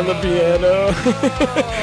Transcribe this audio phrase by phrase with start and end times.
[0.00, 0.94] on the piano.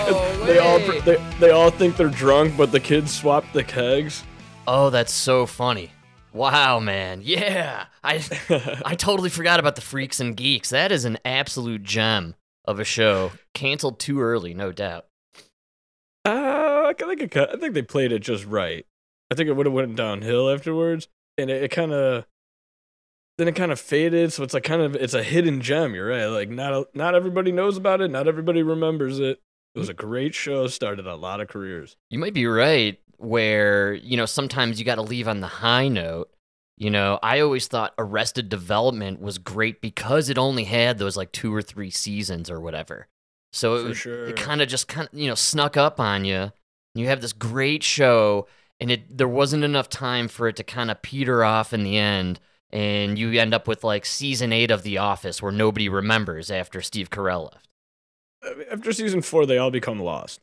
[0.10, 4.24] Oh, they all they, they all think they're drunk, but the kids swap the kegs.
[4.66, 5.92] Oh, that's so funny.
[6.34, 7.22] Wow, man.
[7.24, 7.86] Yeah.
[8.04, 8.24] I
[8.84, 10.72] I totally forgot about the Freaks and Geeks.
[10.72, 12.34] That is an absolute gem
[12.66, 13.32] of a show.
[13.54, 15.06] Canceled too early, no doubt.
[16.26, 18.86] Uh, I think it, I think they played it just right.
[19.30, 22.26] I think it would have went downhill afterwards, and it, it kind of
[23.38, 24.34] then it kind of faded.
[24.34, 25.94] So it's like kind of it's a hidden gem.
[25.94, 26.26] You're right.
[26.26, 28.10] Like not a, not everybody knows about it.
[28.10, 29.42] Not everybody remembers it.
[29.76, 30.68] It was a great show.
[30.68, 31.98] Started a lot of careers.
[32.10, 35.88] You might be right where, you know, sometimes you got to leave on the high
[35.88, 36.32] note.
[36.78, 41.32] You know, I always thought Arrested Development was great because it only had those like
[41.32, 43.08] two or three seasons or whatever.
[43.54, 44.28] So it, was- sure.
[44.28, 46.52] it kind of just kind of, you know, snuck up on you.
[46.96, 48.48] You have this great show
[48.80, 51.98] and it there wasn't enough time for it to kind of peter off in the
[51.98, 52.40] end
[52.72, 56.82] and you end up with like season 8 of The Office where nobody remembers after
[56.82, 57.68] Steve Carell left.
[58.72, 60.40] After season four, they all become lost.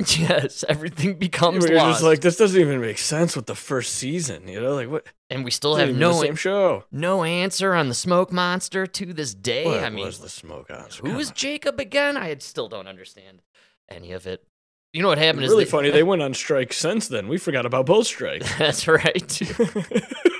[0.18, 1.94] yes, everything becomes You're lost.
[1.94, 4.48] just like this doesn't even make sense with the first season.
[4.48, 5.06] You know, like what?
[5.30, 6.84] and we still have no same show.
[6.90, 9.64] no answer on the smoke monster to this day.
[9.64, 10.86] What I mean, was the smoke on?
[11.00, 12.16] who is Jacob again?
[12.16, 13.42] I still don't understand
[13.88, 14.44] any of it.
[14.92, 15.90] You know what happened it's really is funny?
[15.90, 17.26] They went on strike since then.
[17.28, 18.48] We forgot about both strikes.
[18.58, 19.40] That's right.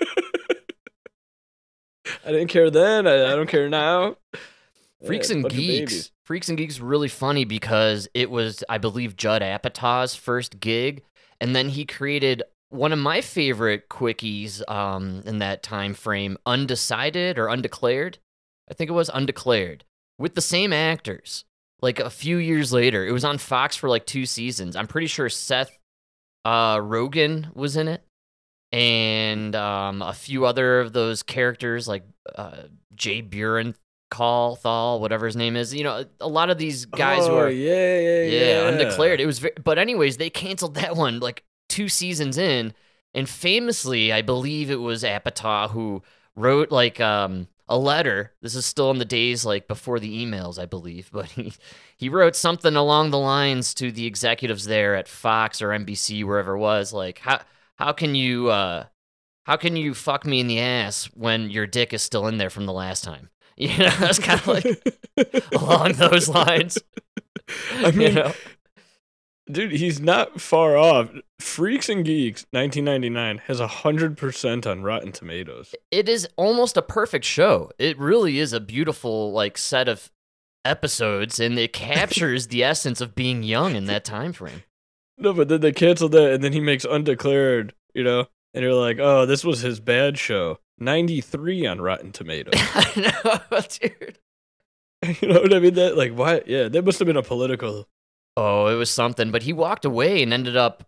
[2.25, 3.07] I didn't care then.
[3.07, 4.17] I, I don't care now.
[5.05, 5.57] Freaks Yeah, and Geeks.
[5.93, 6.11] babies.
[6.25, 11.03] Freaks and Geeks really funny because it was, I believe, Judd Apatow's first gig,
[11.41, 17.39] and then he created one of my favorite quickies um, in that time frame, Undecided
[17.39, 18.19] or Undeclared.
[18.71, 19.85] I think it was Undeclared
[20.19, 21.45] with the same actors.
[21.83, 24.75] Like a few years later, it was on Fox for like two seasons.
[24.77, 25.77] I'm pretty sure Seth
[26.47, 28.03] uh, Rogen was in it,
[28.73, 32.05] and um, a few other of those characters like
[32.35, 32.63] uh,
[32.95, 33.75] Jay Buren,
[34.11, 35.75] Call Thal, whatever his name is.
[35.75, 39.21] You know, a lot of these guys Oh, are yeah, yeah, yeah, yeah, undeclared.
[39.21, 42.73] It was, ve- but anyways, they canceled that one like two seasons in,
[43.15, 46.03] and famously, I believe it was Apatow who
[46.37, 48.33] wrote like um a letter.
[48.43, 51.53] This is still in the days like before the emails, I believe, but he
[51.97, 56.55] he wrote something along the lines to the executives there at Fox or NBC, wherever
[56.55, 57.41] it was, like how
[57.77, 58.85] how can you uh
[59.45, 62.51] how can you fuck me in the ass when your dick is still in there
[62.51, 63.31] from the last time?
[63.57, 66.77] You know, that's kind of like along those lines.
[67.75, 68.33] I you mean, know?
[69.49, 71.09] dude, he's not far off.
[71.39, 75.73] Freaks and Geeks, 1999, has hundred percent on Rotten Tomatoes.
[75.93, 77.71] it is almost a perfect show.
[77.79, 80.11] It really is a beautiful like set of
[80.65, 84.65] episodes and it captures the essence of being young in that time frame.
[85.17, 87.73] No, but then they canceled that, and then he makes Undeclared.
[87.95, 90.59] You know, and you're like, oh, this was his bad show.
[90.79, 92.55] 93 on Rotten Tomatoes.
[92.57, 94.19] I know, dude.
[95.21, 95.75] you know what I mean?
[95.75, 96.43] That like, why?
[96.47, 97.89] Yeah, that must have been a political.
[98.37, 100.85] Oh, it was something, but he walked away and ended up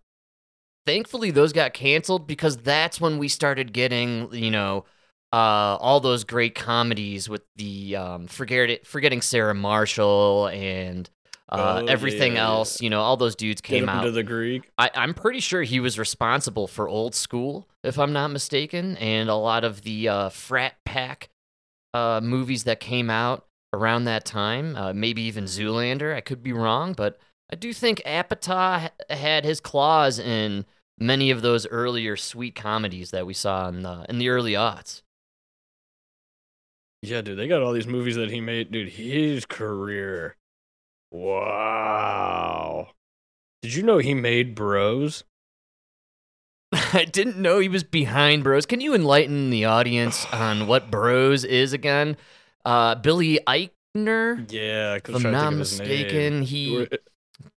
[0.86, 4.84] thankfully those got canceled because that's when we started getting, you know,
[5.32, 11.10] uh, all those great comedies with the um, forget it, forgetting Sarah Marshall and
[11.48, 12.80] uh, Oh, everything yeah, else.
[12.80, 14.02] You know, all those dudes came out.
[14.02, 14.68] to the Greek.
[14.78, 19.28] I, I'm pretty sure he was responsible for Old School, if I'm not mistaken, and
[19.28, 21.28] a lot of the uh, frat pack
[21.94, 24.74] uh, movies that came out around that time.
[24.76, 26.14] Uh, maybe even Zoolander.
[26.14, 27.18] I could be wrong, but
[27.50, 30.66] I do think Apatow had his claws in
[30.98, 35.02] many of those earlier sweet comedies that we saw in the in the early aughts.
[37.02, 38.72] Yeah, dude, they got all these movies that he made.
[38.72, 40.36] Dude, his career.
[41.10, 42.88] Wow.
[43.62, 45.24] Did you know he made Bros?
[46.72, 48.66] I didn't know he was behind Bros.
[48.66, 52.16] Can you enlighten the audience on what Bros is again?
[52.64, 54.50] Uh, Billy Eichner.
[54.52, 56.88] Yeah, If I'm not mistaken, he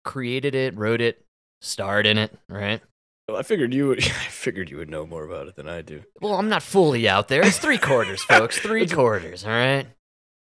[0.04, 1.26] created it, wrote it,
[1.62, 2.82] starred in it, right?
[3.34, 4.00] I figured you would.
[4.06, 6.04] I figured you would know more about it than I do.
[6.22, 7.46] Well, I'm not fully out there.
[7.46, 8.58] It's three quarters, folks.
[8.62, 9.86] Three quarters, all right?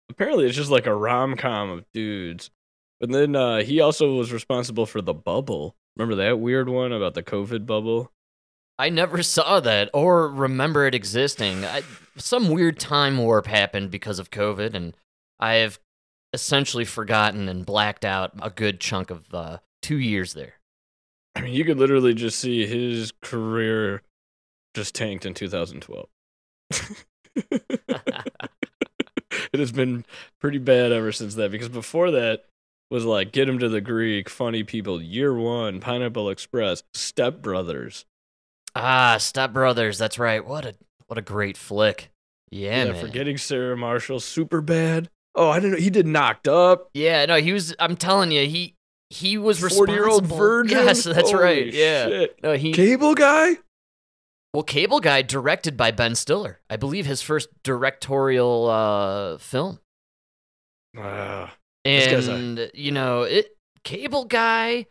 [0.09, 2.49] Apparently, it's just like a rom com of dudes.
[2.99, 5.75] But then uh, he also was responsible for the bubble.
[5.95, 8.11] Remember that weird one about the COVID bubble?
[8.79, 11.65] I never saw that or remember it existing.
[11.65, 11.81] I,
[12.15, 14.95] some weird time warp happened because of COVID, and
[15.39, 15.79] I have
[16.33, 20.53] essentially forgotten and blacked out a good chunk of uh, two years there.
[21.35, 24.03] I mean, you could literally just see his career
[24.75, 26.07] just tanked in 2012.
[29.53, 30.05] it has been
[30.39, 32.45] pretty bad ever since that because before that
[32.89, 38.05] was like Get Him to the Greek, Funny People, Year One, Pineapple Express, Step Brothers.
[38.75, 39.97] ah, Step Brothers.
[39.97, 40.45] That's right.
[40.45, 40.75] What a
[41.07, 42.09] what a great flick.
[42.51, 42.95] Yeah, man.
[43.05, 45.07] Forgetting Sarah Marshall, Superbad.
[45.35, 46.89] Oh, I didn't know he did knocked up.
[46.93, 47.75] Yeah, no, he was.
[47.79, 48.75] I'm telling you, he
[49.09, 50.77] he was 40 year old virgin.
[50.77, 51.73] Yes, that's Holy right.
[51.73, 52.05] Yeah.
[52.07, 52.39] shit.
[52.43, 53.57] No, he Cable guy.
[54.53, 56.59] well, Cable Guy directed by Ben Stiller.
[56.69, 59.79] I believe his first directorial uh, film.
[60.97, 61.53] Ah,
[61.87, 64.85] This guy's a- And you know, it Cable Guy,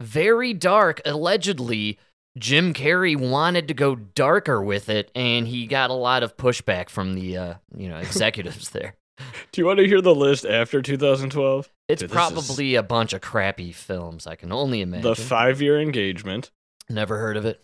[0.00, 1.00] very dark.
[1.04, 1.98] Allegedly,
[2.38, 6.88] Jim Carrey wanted to go darker with it, and he got a lot of pushback
[6.88, 8.96] from the uh, you know executives there.
[9.52, 11.70] do you want to hear the list after 2012?
[11.88, 14.26] It's Dude, this is- probably a bunch of crappy films.
[14.26, 15.02] I can only imagine.
[15.08, 16.50] The five year engagement.
[16.90, 17.62] Never heard of it.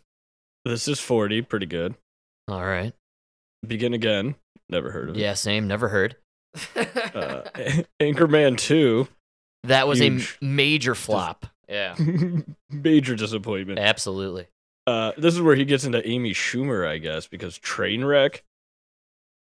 [0.64, 1.94] This is 40, pretty good.
[2.48, 2.92] All right.
[3.66, 4.34] Begin again.
[4.68, 5.20] Never heard of it.
[5.20, 5.66] Yeah, same.
[5.66, 6.16] Never heard.
[6.54, 7.42] Uh,
[8.00, 9.06] Anchorman 2.
[9.64, 10.38] that was huge.
[10.40, 11.46] a major flop.
[11.68, 11.94] Yeah.
[12.70, 13.78] Major disappointment.
[13.78, 14.48] Absolutely.
[14.88, 18.40] Uh, this is where he gets into Amy Schumer, I guess, because Trainwreck.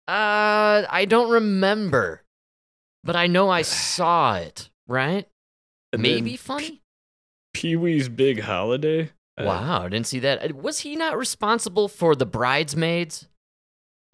[0.07, 2.24] Uh, I don't remember,
[3.03, 4.69] but I know I saw it.
[4.88, 5.27] Right?
[5.92, 6.81] and Maybe funny.
[7.53, 9.09] Pee Wee's Big Holiday.
[9.38, 10.51] Uh, Wow, I didn't see that.
[10.51, 13.27] Uh, Was he not responsible for the bridesmaids?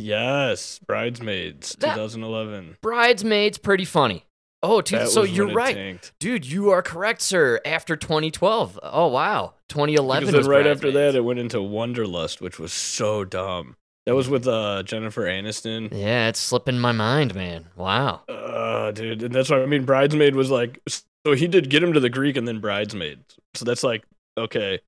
[0.02, 2.78] Yes, Bridesmaids, That- 2011.
[2.82, 4.26] Bridesmaids, pretty funny.
[4.64, 6.14] Oh, two, so you're right, tanked.
[6.20, 6.46] dude.
[6.46, 7.60] You are correct, sir.
[7.66, 8.80] After 2012.
[8.84, 10.28] Oh wow, 2011.
[10.28, 13.76] Because then right after that, it went into Wanderlust, which was so dumb.
[14.06, 15.90] That was with uh, Jennifer Aniston.
[15.92, 17.68] yeah, it's slipping my mind, man.
[17.76, 18.22] Wow.
[18.30, 19.84] Uh, dude, and that's what I mean.
[19.84, 23.20] Bridesmaid was like, so he did get him to the Greek and then Bridesmaid.
[23.56, 24.04] So that's like,
[24.38, 24.80] okay.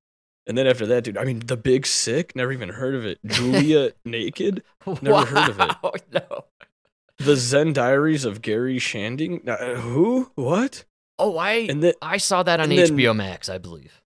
[0.46, 3.18] And then after that, dude, I mean, The Big Sick, never even heard of it.
[3.26, 4.62] Juliet Naked,
[5.00, 5.72] Never heard of it.
[5.82, 6.44] Wow, No.
[7.18, 9.48] The Zen Diaries of Garry Shandling.
[9.48, 10.30] Uh, who?
[10.34, 10.84] What?
[11.18, 14.02] Oh, I And then, I saw that on and then- HBO Max, I believe.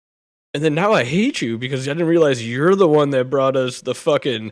[0.53, 3.55] and then now I hate you because I didn't realize you're the one that brought
[3.55, 4.51] us the fucking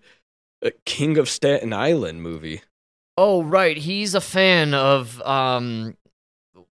[0.63, 2.61] uh, King of Staten Island movie.
[3.17, 3.75] Oh, right.
[3.77, 5.97] He's a fan of um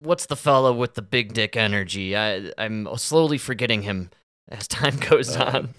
[0.00, 2.16] what's the fellow with the big dick energy?
[2.16, 4.10] I I'm slowly forgetting him
[4.48, 5.74] as time goes Uh, on.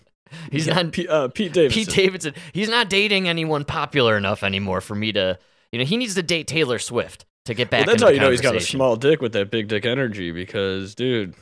[0.52, 1.84] He's Yeah, not P- uh, Pete Davidson.
[1.86, 2.34] Pete Davidson.
[2.52, 5.38] He's not dating anyone popular enough anymore for me to,
[5.72, 8.20] you know, he needs to date Taylor Swift to get back Well, that's how you
[8.20, 11.36] know he's got a small dick with that big dick energy because, dude,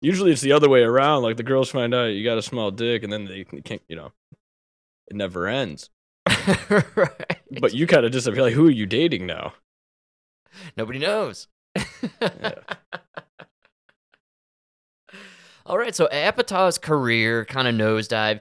[0.00, 1.22] usually it's the other way around.
[1.22, 3.96] Like the girls find out you got a small dick and then they can't, you
[3.96, 4.12] know,
[5.08, 5.90] it never ends.
[6.70, 7.38] right.
[7.60, 8.42] But you kind of disappear.
[8.42, 9.54] Like, who are you dating now?
[10.76, 11.48] Nobody knows.
[15.68, 18.40] All right, so Apatow's career kind of nosedive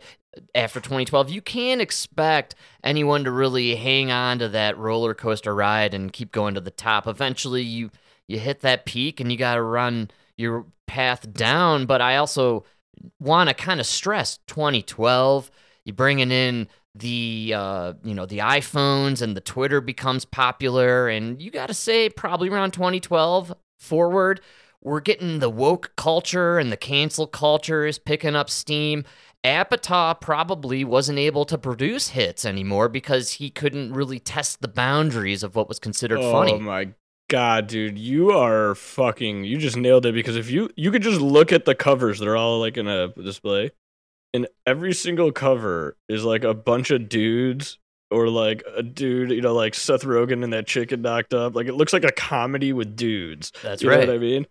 [0.56, 1.29] after 2012.
[1.29, 6.31] You can't expect anyone to really hang on to that roller coaster ride and keep
[6.31, 7.06] going to the top.
[7.06, 7.91] Eventually, you
[8.29, 11.85] you hit that peak and you got to run your path down.
[11.85, 12.63] But I also
[13.19, 15.51] want to kind of stress 2012.
[15.83, 21.41] You bringing in the uh, you know the iPhones and the Twitter becomes popular, and
[21.41, 24.39] you got to say probably around 2012 forward,
[24.81, 29.03] we're getting the woke culture and the cancel culture is picking up steam.
[29.44, 35.44] Apatow probably wasn't able to produce hits anymore because he couldn't really test the boundaries
[35.44, 36.54] of what was considered oh funny.
[36.54, 36.90] Oh my
[37.30, 39.44] god, dude, you are fucking.
[39.44, 42.37] You just nailed it because if you you could just look at the covers, they're
[42.37, 43.71] all like in a display,
[44.33, 47.80] and every single cover is like a bunch of dudes.
[48.09, 51.57] Or like a dude, you know, like Seth Rogen and that chicken knocked up.
[51.57, 53.52] Like it looks like a comedy with dudes.
[53.61, 53.99] That's you right.
[53.99, 54.47] know what I mean?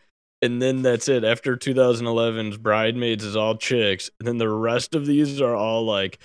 [0.47, 1.25] And then that's it.
[1.25, 4.11] After 2011's Bridesmaids is all chicks.
[4.21, 6.21] And then the rest of these are all like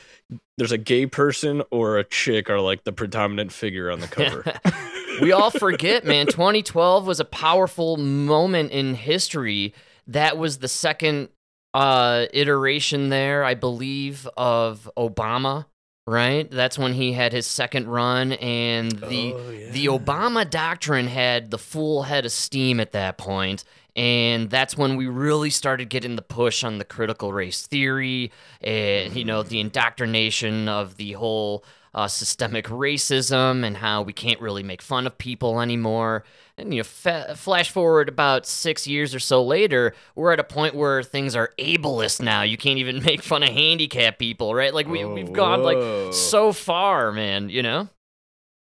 [0.58, 4.46] there's a gay person or a chick are like the predominant figure on the cover.
[5.22, 6.28] we all forget, man.
[6.28, 9.74] 2012 was a powerful moment in history.
[10.06, 11.30] That was the second
[11.74, 15.66] uh, iteration there, I believe, of Obama.
[16.08, 19.70] Right, that's when he had his second run, and the Oh, yeah.
[19.72, 23.64] the Obama doctrine had the full head of steam at that point,
[23.96, 28.32] and that's when we really started getting the push on the critical race theory,
[28.62, 34.42] and you know the indoctrination of the whole uh, systemic racism and how we can't
[34.42, 36.24] really make fun of people anymore.
[36.62, 40.44] And you know, fa- flash forward about six years or so later, we're at a
[40.44, 42.44] point where things are ableist now.
[42.44, 44.74] You can't even make fun of handicapped people, right?
[44.74, 46.06] Like we Oh, we've gone whoa.
[46.06, 47.50] like so far, man.
[47.50, 47.90] You know,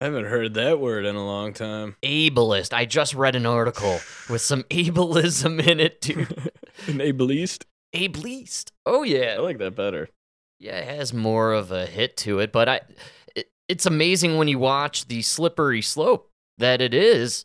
[0.01, 1.97] I haven't heard that word in a long time.
[2.05, 2.73] ableist.
[2.73, 3.99] I just read an article
[4.31, 6.19] with some ableism in it, dude.
[6.87, 7.65] An ableist?
[7.95, 8.71] ableist.
[8.87, 9.35] Oh yeah.
[9.37, 10.09] I like that better.
[10.61, 10.77] yeah.
[10.79, 12.81] It has more of a hit to it, but I.
[13.35, 17.45] It, it's amazing when you watch the slippery slope that it is.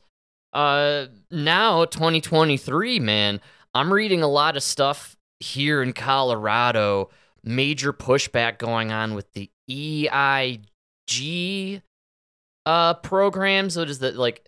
[0.53, 3.41] Uh, now 2023, man.
[3.74, 7.10] I'm reading a lot of stuff here in Colorado.
[7.43, 10.62] Major pushback going on with the EIG
[12.65, 13.75] uh programs.
[13.75, 14.48] What is that like?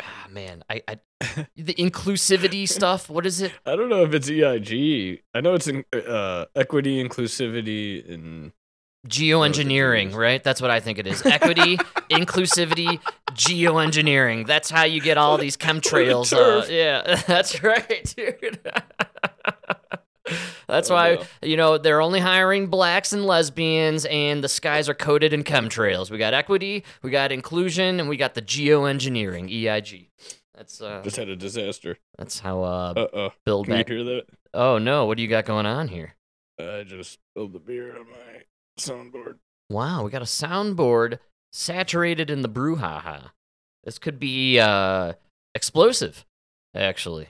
[0.00, 0.98] ah, man, I, I
[1.56, 3.08] the inclusivity stuff.
[3.08, 3.52] What is it?
[3.66, 5.22] I don't know if it's EIG.
[5.34, 8.52] I know it's in, uh, equity, inclusivity, and
[9.08, 10.42] Geoengineering, right?
[10.42, 11.24] That's what I think it is.
[11.26, 11.76] Equity,
[12.10, 13.00] inclusivity,
[13.32, 14.46] geoengineering.
[14.46, 16.32] That's how you get all these chemtrails.
[16.32, 18.60] Uh, yeah, that's right, dude.
[20.66, 21.22] That's Oh, why no.
[21.42, 26.10] you know they're only hiring blacks and lesbians, and the skies are coated in chemtrails.
[26.10, 30.08] We got equity, we got inclusion, and we got the geoengineering (EIG).
[30.56, 31.98] That's uh, just had a disaster.
[32.16, 33.32] that's how uh, Uh oh.
[33.44, 33.88] Bill Can you back.
[33.88, 34.22] hear that?
[34.54, 36.14] Oh no, what do you got going on here?
[36.58, 38.33] I just spilled the beer on my
[38.78, 39.36] soundboard.
[39.70, 41.18] Wow, we got a soundboard
[41.52, 43.30] saturated in the brouhaha.
[43.84, 45.14] This could be uh,
[45.54, 46.24] explosive,
[46.74, 47.28] actually.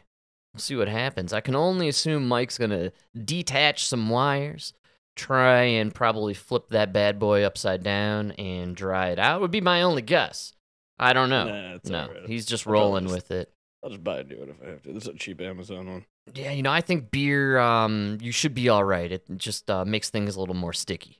[0.52, 1.32] We'll see what happens.
[1.32, 2.92] I can only assume Mike's gonna
[3.24, 4.72] detach some wires,
[5.16, 9.40] try and probably flip that bad boy upside down and dry it out.
[9.40, 10.52] Would be my only guess.
[10.98, 11.46] I don't know.
[11.48, 12.26] Nah, it's no, alright.
[12.26, 13.50] he's just rolling just- with it.
[13.82, 14.92] I'll just buy a new one if I have to.
[14.94, 16.06] This is a cheap Amazon one.
[16.34, 17.58] Yeah, you know, I think beer.
[17.58, 19.12] Um, you should be all right.
[19.12, 21.18] It just uh, makes things a little more sticky,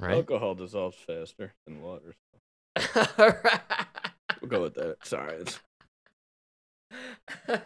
[0.00, 0.14] right?
[0.16, 2.14] Alcohol dissolves faster than water.
[4.40, 5.04] We'll go with that.
[5.04, 5.44] Sorry.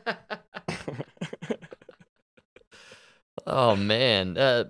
[3.47, 4.65] oh man, uh,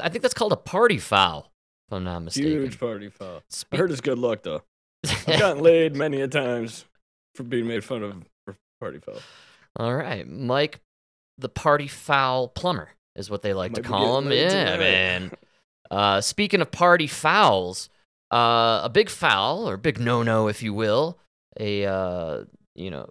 [0.00, 1.50] I think that's called a party foul,
[1.88, 2.50] if I'm not mistaken.
[2.50, 3.38] Huge party foul.
[3.38, 4.62] I Spe- heard it's good luck though.
[5.26, 6.84] I've gotten laid many a times
[7.34, 9.18] for being made fun of for party foul.
[9.76, 10.80] All right, Mike,
[11.38, 14.30] the party foul plumber is what they like to Might be call him.
[14.30, 15.32] Yeah, man.
[15.90, 17.88] Uh, speaking of party fouls,
[18.32, 21.18] uh, a big foul or big no-no, if you will,
[21.58, 22.44] a uh,
[22.74, 23.10] you know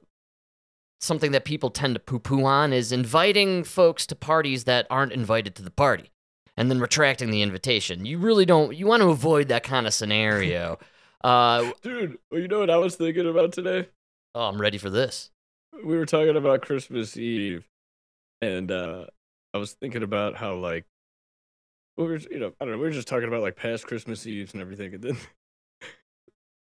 [1.01, 5.55] something that people tend to poo-poo on is inviting folks to parties that aren't invited
[5.55, 6.11] to the party,
[6.55, 8.05] and then retracting the invitation.
[8.05, 8.75] You really don't.
[8.75, 10.79] You want to avoid that kind of scenario.
[11.23, 13.87] uh, Dude, you know what I was thinking about today?
[14.35, 15.31] oh, I'm ready for this.
[15.83, 17.67] We were talking about Christmas Eve,
[18.41, 19.05] and uh,
[19.53, 20.85] I was thinking about how like
[21.99, 24.25] we were, you know, I don't know, we were just talking about like past Christmas
[24.25, 25.17] Eves and everything, and then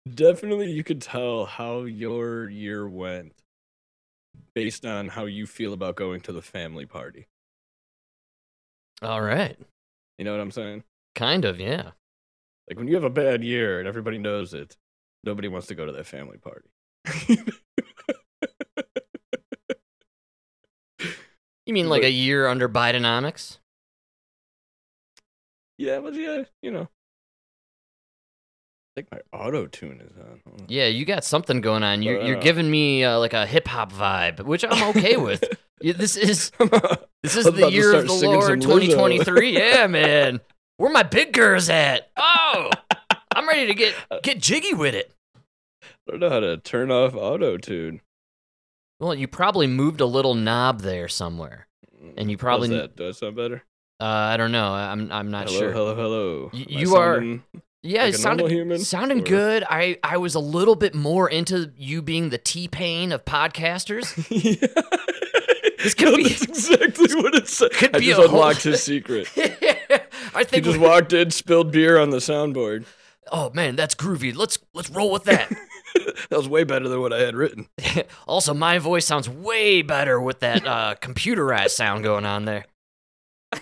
[0.16, 3.34] definitely you could tell how your year went
[4.56, 7.28] based on how you feel about going to the family party.
[9.02, 9.58] All right,
[10.18, 10.84] You know what I'm saying?
[11.14, 11.92] kind of, yeah.
[12.70, 14.78] Like when you have a bad year and everybody knows it,
[15.24, 16.70] nobody wants to go to that family party.
[21.66, 23.58] You mean like a year under Bidenomics?
[25.78, 26.88] Yeah, but yeah, you know.
[28.96, 30.66] I think my auto tune is on.
[30.68, 32.02] Yeah, you got something going on.
[32.02, 32.42] You're, you're Uh.
[32.42, 35.44] giving me uh, like a hip hop vibe, which I'm okay with.
[35.80, 36.50] Yeah, this is
[37.22, 39.52] this is the year of the singing Lord 2023.
[39.60, 40.40] Yeah, man.
[40.78, 42.10] Where my big girls at?
[42.18, 42.72] Oh,
[43.36, 43.94] I'm ready to get
[44.24, 45.14] get jiggy with it.
[45.86, 48.02] I don't know how to turn off auto tune.
[49.00, 51.68] Well, you probably moved a little knob there somewhere.
[52.18, 52.96] And you probably- How's that?
[52.96, 53.64] does I sound better?
[54.00, 54.72] Uh, I don't know.
[54.74, 55.72] I'm I'm not hello, sure.
[55.72, 56.50] hello, hello.
[56.54, 57.24] Y- I you are-
[57.84, 59.64] Yeah, like it sounded human, sounding or- good.
[59.70, 64.14] I I was a little bit more into you being the T Pain of podcasters.
[64.30, 64.68] yeah.
[65.84, 67.72] This could No, be- That's exactly what it said.
[67.72, 69.28] could I be just a whole- unlocked his secret.
[70.36, 72.86] I think He just walked in, spilled beer on the soundboard.
[73.32, 74.36] oh man, that's groovy.
[74.36, 75.50] Let's let's roll with that.
[76.30, 77.68] that was way better than what I had written.
[78.28, 82.66] also, my voice sounds way better with that uh, computerized sound going on there.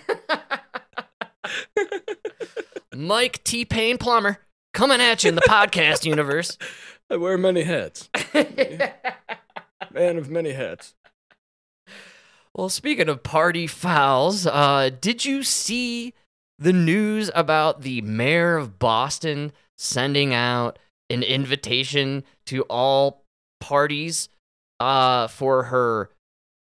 [2.94, 4.38] Mike T Pain Plumber
[4.72, 6.58] coming at you in the podcast universe.
[7.10, 8.08] I wear many hats.
[8.34, 10.94] Man of many hats.
[12.54, 16.14] Well, speaking of party fouls, uh, did you see
[16.58, 20.78] the news about the mayor of Boston sending out
[21.10, 23.22] an invitation to all
[23.60, 24.28] parties
[24.80, 26.10] uh, for her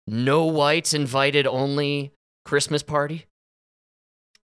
[0.08, 2.12] no whites invited only
[2.46, 3.26] Christmas party?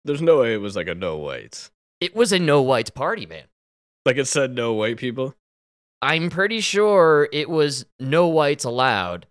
[0.03, 1.71] There's no way it was like a no whites.
[1.99, 3.43] It was a no whites party, man.
[4.05, 5.35] Like it said no white people.
[6.01, 9.27] I'm pretty sure it was no whites allowed.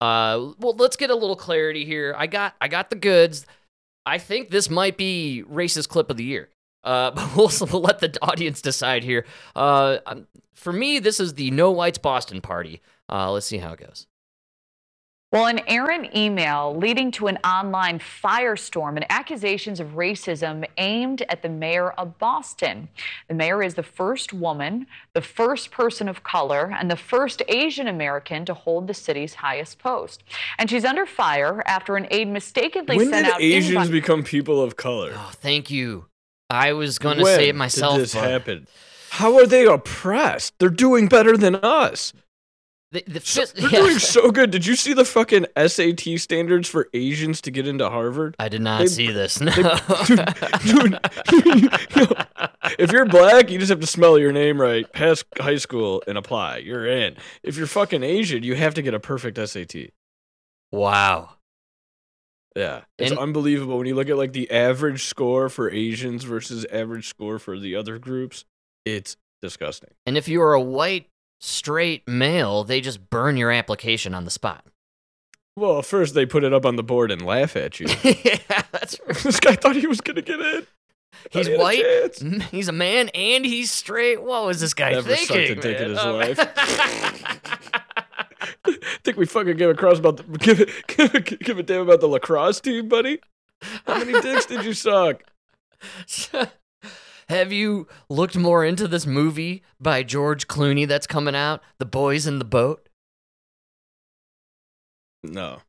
[0.00, 2.14] Uh, well, let's get a little clarity here.
[2.16, 3.46] I got, I got the goods.
[4.06, 6.48] I think this might be racist clip of the year.
[6.82, 9.26] Uh, but we'll, we'll let the audience decide here.
[9.54, 12.80] Uh, um, for me, this is the no whites Boston party.
[13.10, 14.06] Uh, let's see how it goes.
[15.32, 21.40] Well, an errant email leading to an online firestorm and accusations of racism aimed at
[21.40, 22.90] the mayor of Boston.
[23.28, 27.88] The mayor is the first woman, the first person of color, and the first Asian
[27.88, 30.22] American to hold the city's highest post.
[30.58, 33.40] And she's under fire after an aide mistakenly when sent out.
[33.40, 35.12] When did out Asians invi- become people of color?
[35.16, 36.04] Oh, thank you.
[36.50, 37.92] I was going to say it myself.
[37.92, 38.66] When Did this but- happen?
[39.08, 40.54] How are they oppressed?
[40.58, 42.14] They're doing better than us.
[42.92, 43.80] The, the So- fis- they're yeah.
[43.80, 44.50] doing so good.
[44.50, 48.36] Did you see the fucking SAT standards for Asians to get into Harvard?
[48.38, 49.40] I did not they- see this.
[49.40, 49.50] No.
[50.64, 50.98] Dude,
[52.78, 56.16] if you're black, you just have to spell your name right, pass high school, and
[56.18, 56.58] apply.
[56.58, 57.16] You're in.
[57.42, 59.90] If you're fucking Asian, you have to get a perfect SAT.
[60.70, 61.30] wow.
[62.54, 66.66] Yeah, it's And- unbelievable when you look at like the average score for Asians versus
[66.70, 68.44] average score for the other groups.
[68.84, 69.88] It's disgusting.
[70.04, 71.06] And if you are a white
[71.42, 74.64] straight male, they just burn your application on the spot.
[75.56, 77.86] Well, first they put it up on the board and laugh at you.
[78.04, 78.38] yeah,
[78.72, 79.16] that's right.
[79.18, 80.66] this guy thought he was gonna get in.
[81.30, 81.84] He's he a white.
[81.84, 84.22] Mm, He's a man and he's straight.
[84.22, 85.60] What was this guy Never sucked a thinking?
[85.60, 86.38] dick in his Oh, life.
[89.04, 91.82] think we fucking give a cross about the give a, give a, give a damn
[91.82, 93.20] about the lacrosse team, buddy.
[93.86, 95.22] How many dicks did you suck?
[97.32, 102.26] Have you looked more into this movie by George Clooney that's coming out, The Boys
[102.26, 102.86] in the Boat?
[105.22, 105.62] No.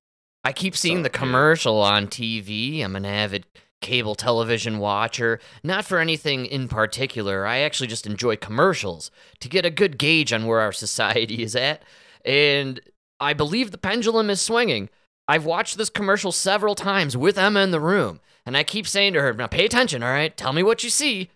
[0.44, 2.84] I keep seeing the commercial on TV.
[2.84, 3.46] I'm an avid
[3.80, 7.48] cable television watcher, not for anything in particular.
[7.48, 11.56] I actually just enjoy commercials to get a good gauge on where our society is
[11.56, 11.82] at.
[12.26, 12.82] And
[13.22, 14.90] I believe the pendulum is swinging.
[15.30, 19.14] I've watched this commercial several times with Emma in the room, and I keep saying
[19.14, 20.36] to her, Now pay attention, all right?
[20.36, 21.30] Tell me what you see.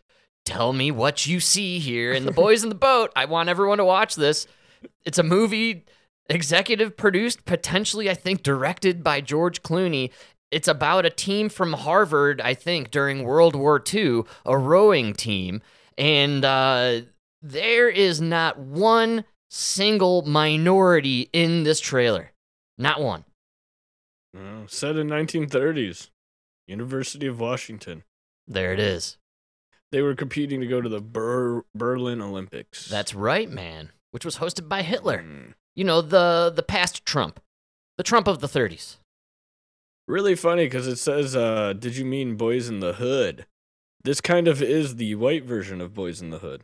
[0.48, 2.13] Tell me what you see here.
[2.13, 4.48] And the boys in the boat, I want everyone to watch this.
[5.04, 5.84] It's a movie
[6.30, 10.10] executive produced, potentially, I think, directed by George Clooney.
[10.50, 15.62] It's about a team from Harvard, I think, during World War II, a rowing team.
[15.98, 17.01] And uh,
[17.42, 22.32] there is not one single minority in this trailer.
[22.78, 23.26] Not one.
[24.34, 24.63] No.
[24.67, 26.10] Set in 1930s.
[26.67, 28.04] University of Washington.
[28.48, 29.17] There it is.
[29.91, 32.88] They were competing to go to the Ber- Berlin Olympics.
[32.88, 33.91] That's right, man.
[34.12, 35.19] Which was hosted by Hitler.
[35.19, 35.54] Mm.
[35.76, 37.39] You know, the the past Trump.
[37.97, 38.97] The Trump of the 30s.
[40.08, 43.45] Really funny because it says, uh, "Did you mean Boys in the Hood?"
[44.04, 46.63] This kind of is the white version of Boys in the Hood.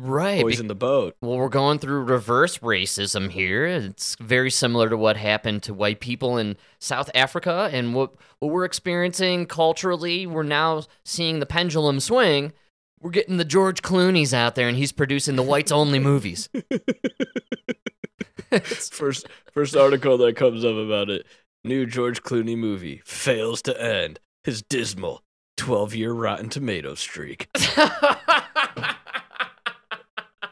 [0.00, 0.42] Right.
[0.42, 1.16] Boys in the Boat.
[1.20, 3.66] Well, we're going through reverse racism here.
[3.66, 8.52] It's very similar to what happened to white people in South Africa and what, what
[8.52, 10.24] we're experiencing culturally.
[10.24, 12.52] We're now seeing the pendulum swing.
[13.00, 16.48] We're getting the George Clooney's out there and he's producing the whites only movies.
[18.92, 21.26] first first article that comes up about it.
[21.64, 25.24] New George Clooney movie fails to end his dismal
[25.56, 27.48] 12 year Rotten Tomato streak.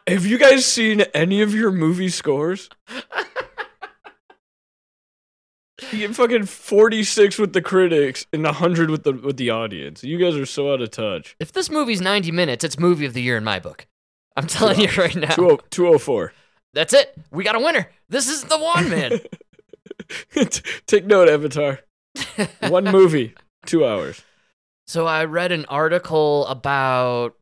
[0.06, 2.68] Have you guys seen any of your movie scores?
[5.92, 10.02] You get fucking 46 with the critics and 100 with the with the audience.
[10.02, 11.36] You guys are so out of touch.
[11.38, 13.86] if this movie's 90 minutes, it's movie of the year in my book.
[14.36, 15.28] I'm telling you right now.
[15.34, 16.32] 20- 204.
[16.72, 17.14] That's it.
[17.30, 17.88] We got a winner.
[18.08, 19.20] This is the one, man.
[20.86, 21.80] Take note, Avatar.
[22.68, 23.34] One movie,
[23.66, 24.22] two hours.
[24.86, 27.34] So I read an article about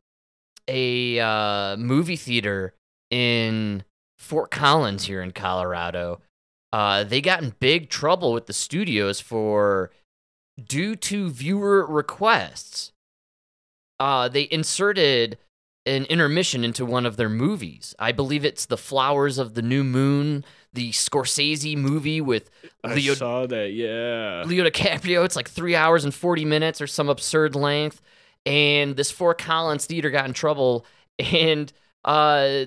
[0.67, 2.73] a uh, movie theater
[3.11, 3.83] in
[4.17, 6.21] Fort Collins here in Colorado.
[6.73, 9.91] Uh, they got in big trouble with the studios for
[10.61, 12.91] due to viewer requests.
[13.99, 15.37] Uh, they inserted
[15.85, 17.93] an intermission into one of their movies.
[17.99, 22.49] I believe it's The Flowers of the New Moon, the Scorsese movie with
[22.83, 23.71] I Leo saw that.
[23.71, 24.43] Yeah.
[24.45, 25.23] Leo DiCaprio.
[25.23, 28.01] It's like three hours and 40 minutes or some absurd length.
[28.45, 30.85] And this Fort Collins theater got in trouble
[31.19, 31.71] and
[32.03, 32.65] uh,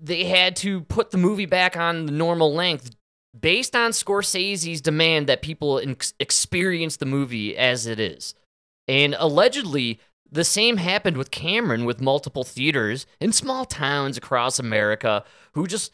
[0.00, 2.90] they had to put the movie back on the normal length
[3.38, 8.34] based on Scorsese's demand that people ex- experience the movie as it is.
[8.88, 15.24] And allegedly, the same happened with Cameron with multiple theaters in small towns across America
[15.52, 15.92] who just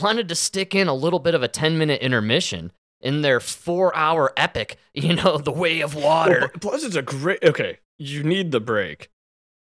[0.00, 3.94] wanted to stick in a little bit of a 10 minute intermission in their four
[3.96, 6.48] hour epic, you know, The Way of Water.
[6.48, 7.42] pl- plus, it's a great.
[7.44, 9.10] Okay, you need the break,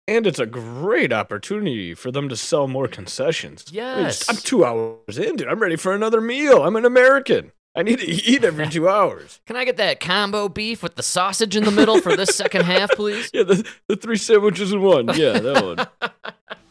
[0.07, 3.65] and it's a great opportunity for them to sell more concessions.
[3.67, 4.29] I mean, Yes.
[4.29, 5.47] I'm two hours in, dude.
[5.47, 6.63] I'm ready for another meal.
[6.63, 7.51] I'm an American.
[7.75, 9.39] I need to eat every two hours.
[9.45, 12.63] Can I get that combo beef with the sausage in the middle for this second
[12.65, 13.29] half, please?
[13.33, 15.07] Yeah, the, the three sandwiches in one.
[15.15, 15.87] Yeah, that one.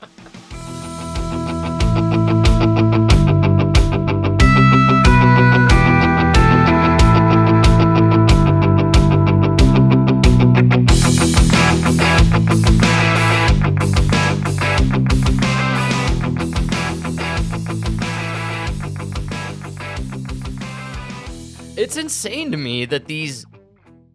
[21.78, 23.46] It's insane to me that these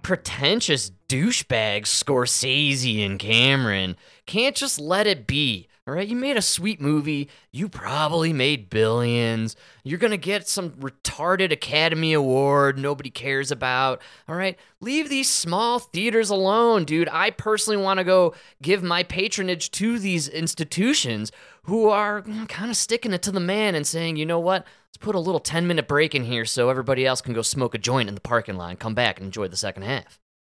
[0.02, 3.96] pretentious douchebags, Scorsese and Cameron,
[4.26, 7.30] can't just let it be All right, you made a sweet movie.
[7.52, 9.56] You probably made billions.
[9.86, 14.02] You're going to get some retarded Academy Award nobody cares about.
[14.28, 17.10] All right, leave these small theaters alone, dude.
[17.10, 21.32] I personally want to go give my patronage to these institutions
[21.66, 24.66] who are kind of sticking it to the man and saying, you know what?
[24.90, 27.74] Let's put a little 10 minute break in here so everybody else can go smoke
[27.74, 30.20] a joint in the parking lot and come back and enjoy the second half.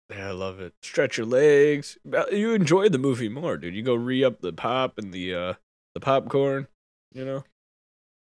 [0.10, 0.74] Yeah, I love it.
[0.82, 1.98] Stretch your legs.
[2.32, 3.76] You enjoy the movie more, dude.
[3.76, 5.54] You go re up the pop and the uh
[5.94, 6.68] the popcorn,
[7.14, 7.44] you know?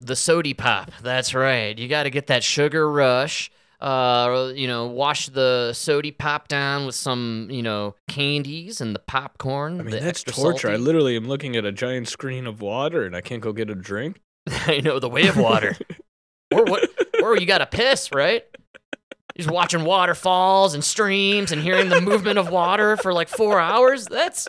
[0.01, 0.91] The sody pop.
[1.03, 1.79] That's right.
[1.79, 3.51] You got to get that sugar rush.
[3.83, 9.01] Uh, you know, wash the sody pop down with some, you know, candies and the
[9.01, 9.81] popcorn.
[9.81, 10.71] I mean, that's torture.
[10.71, 13.69] I literally am looking at a giant screen of water and I can't go get
[13.71, 14.21] a drink.
[14.47, 15.77] I know the way of water.
[16.55, 16.89] or what?
[17.21, 18.45] Or you got to piss, right?
[19.35, 24.07] He's watching waterfalls and streams and hearing the movement of water for like four hours.
[24.07, 24.49] That's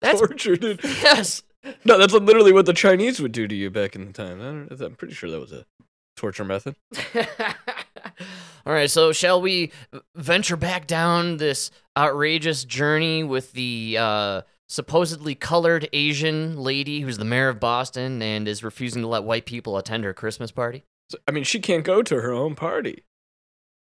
[0.00, 0.78] that's torture, dude.
[0.84, 1.42] yes.
[1.84, 4.40] No, that's literally what the Chinese would do to you back in the time.
[4.40, 5.66] I'm pretty sure that was a
[6.16, 6.76] torture method.
[8.66, 9.72] All right, so shall we
[10.14, 17.24] venture back down this outrageous journey with the uh, supposedly colored Asian lady who's the
[17.24, 20.84] mayor of Boston and is refusing to let white people attend her Christmas party?
[21.10, 23.04] So, I mean, she can't go to her own party.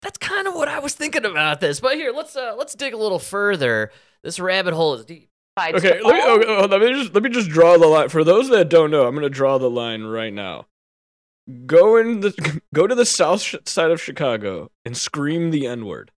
[0.01, 1.79] That's kind of what I was thinking about this.
[1.79, 3.91] But here, let's uh, let's dig a little further.
[4.23, 5.29] This rabbit hole is deep.
[5.59, 8.09] Okay, let me, all- okay, let me just let me just draw the line.
[8.09, 10.65] For those that don't know, I'm gonna draw the line right now.
[11.65, 15.85] Go in the go to the south sh- side of Chicago and scream the N
[15.85, 16.11] word.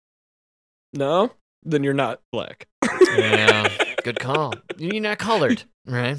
[0.92, 1.32] No,
[1.62, 2.66] then you're not black.
[3.16, 3.68] Yeah,
[4.04, 4.54] good call.
[4.76, 6.18] You're not colored, right?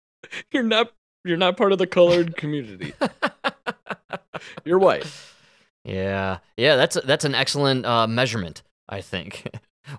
[0.52, 0.92] you're not
[1.24, 2.94] you're not part of the colored community.
[4.64, 5.06] You're white.
[5.84, 6.76] Yeah, yeah.
[6.76, 8.62] That's that's an excellent uh, measurement.
[8.88, 9.46] I think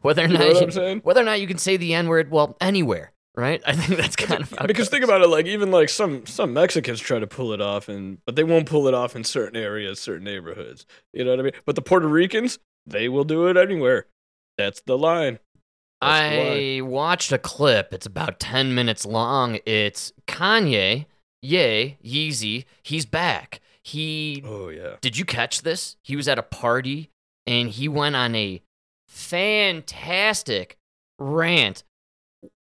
[0.01, 2.07] whether or not You know what you- whether or not you can say the N
[2.07, 3.62] word, well, anywhere, right?
[3.67, 6.99] I think that's kind of Because think about it, like even like some some Mexicans
[6.99, 9.99] try to pull it off, and but they won't pull it off in certain areas,
[9.99, 10.86] certain neighborhoods.
[11.13, 11.54] You know what I mean?
[11.65, 14.08] But the Puerto Ricans, they will do it anywhere.
[14.58, 15.39] That's the line.
[16.02, 16.78] That's the line.
[16.78, 17.93] I watched a clip.
[17.93, 19.60] It's about ten minutes long.
[19.65, 21.06] It's Kanye,
[21.41, 22.65] yay, Yeezy.
[22.84, 23.62] He's back.
[23.82, 24.97] He Oh yeah.
[25.02, 25.95] did you catch this?
[26.04, 27.10] He was at a party
[27.47, 28.62] and he went on a
[29.08, 30.78] fantastic
[31.17, 31.84] rant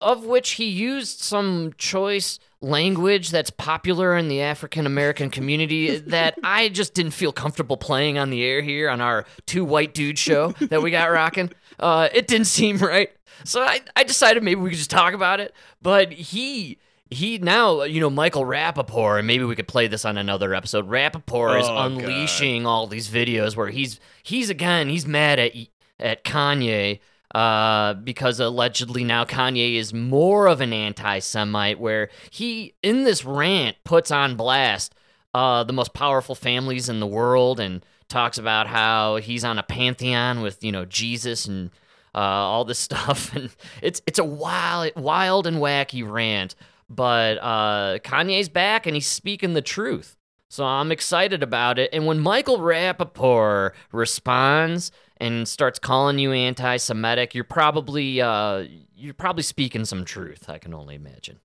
[0.04, 6.38] of which he used some choice language that's popular in the African American community that
[6.44, 10.18] I just didn't feel comfortable playing on the air here on our two white dude
[10.18, 11.50] show that we got rocking.
[11.78, 13.10] Uh, it didn't seem right.
[13.44, 15.52] So I, I decided maybe we could just talk about it.
[15.82, 16.78] But he
[17.10, 20.88] he now, you know, Michael Rappaport, and maybe we could play this on another episode.
[20.88, 21.92] Rappaport is Oh, God.
[21.92, 25.52] unleashing all these videos where he's he's again he's mad at
[26.00, 27.00] at Kanye
[27.34, 33.76] uh, because allegedly now Kanye is more of an anti-Semite, where he in this rant
[33.84, 34.94] puts on blast
[35.34, 39.64] uh, the most powerful families in the world and talks about how he's on a
[39.64, 41.70] pantheon with you know Jesus and
[42.14, 43.50] uh, all this stuff, and
[43.82, 46.54] it's it's a wild, wild and wacky rant.
[46.88, 50.16] But uh, Kanye's back and he's speaking the truth.
[50.50, 51.90] So I'm excited about it.
[51.92, 59.42] And when Michael Rappaport responds and starts calling you anti-Semitic, you're probably uh, you're probably
[59.42, 60.48] speaking some truth.
[60.48, 61.40] I can only imagine.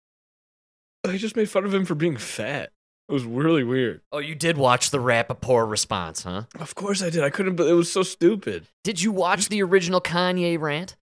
[1.08, 2.72] I just made fun of him for being fat.
[3.08, 4.02] It was really weird.
[4.12, 6.44] Oh, you did watch the Rappaport response, huh?
[6.60, 7.24] Of course I did.
[7.24, 7.56] I couldn't.
[7.56, 8.68] But it was so stupid.
[8.84, 10.96] Did you watch the original Kanye rant?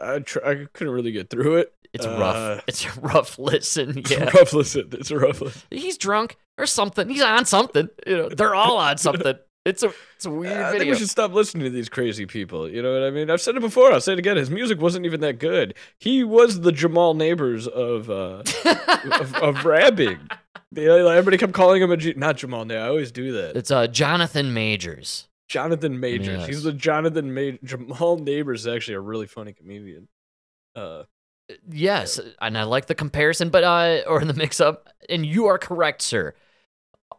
[0.00, 1.74] I tr- I couldn't really get through it.
[1.92, 2.64] It's Uh, rough.
[2.68, 3.98] It's a rough listen.
[3.98, 4.28] It's Yeah.
[4.28, 4.88] a rough listen.
[4.92, 5.62] It's a rough listen.
[5.70, 7.08] He's drunk or something.
[7.08, 7.88] He's on something.
[8.06, 9.34] You know, they're all on something.
[9.66, 12.66] It's a it's a weird I think we should stop listening to these crazy people.
[12.68, 13.30] You know what I mean?
[13.30, 13.92] I've said it before.
[13.92, 14.38] I'll say it again.
[14.38, 15.74] His music wasn't even that good.
[15.98, 18.42] He was the Jamal Neighbors of uh,
[19.20, 20.18] of, of rapping.
[20.74, 22.64] You know, everybody kept calling him a G- not Jamal.
[22.64, 22.82] Neighbors.
[22.84, 23.54] I always do that.
[23.56, 25.28] it's uh Jonathan Majors.
[25.48, 26.38] Jonathan Majors.
[26.40, 26.46] Yes.
[26.46, 27.58] He's the Jonathan Majors.
[27.64, 30.08] Jamal Neighbors is actually a really funny comedian.
[30.74, 31.02] Uh,
[31.68, 34.88] Yes, and I like the comparison, but uh, or the mix-up.
[35.08, 36.34] And you are correct, sir.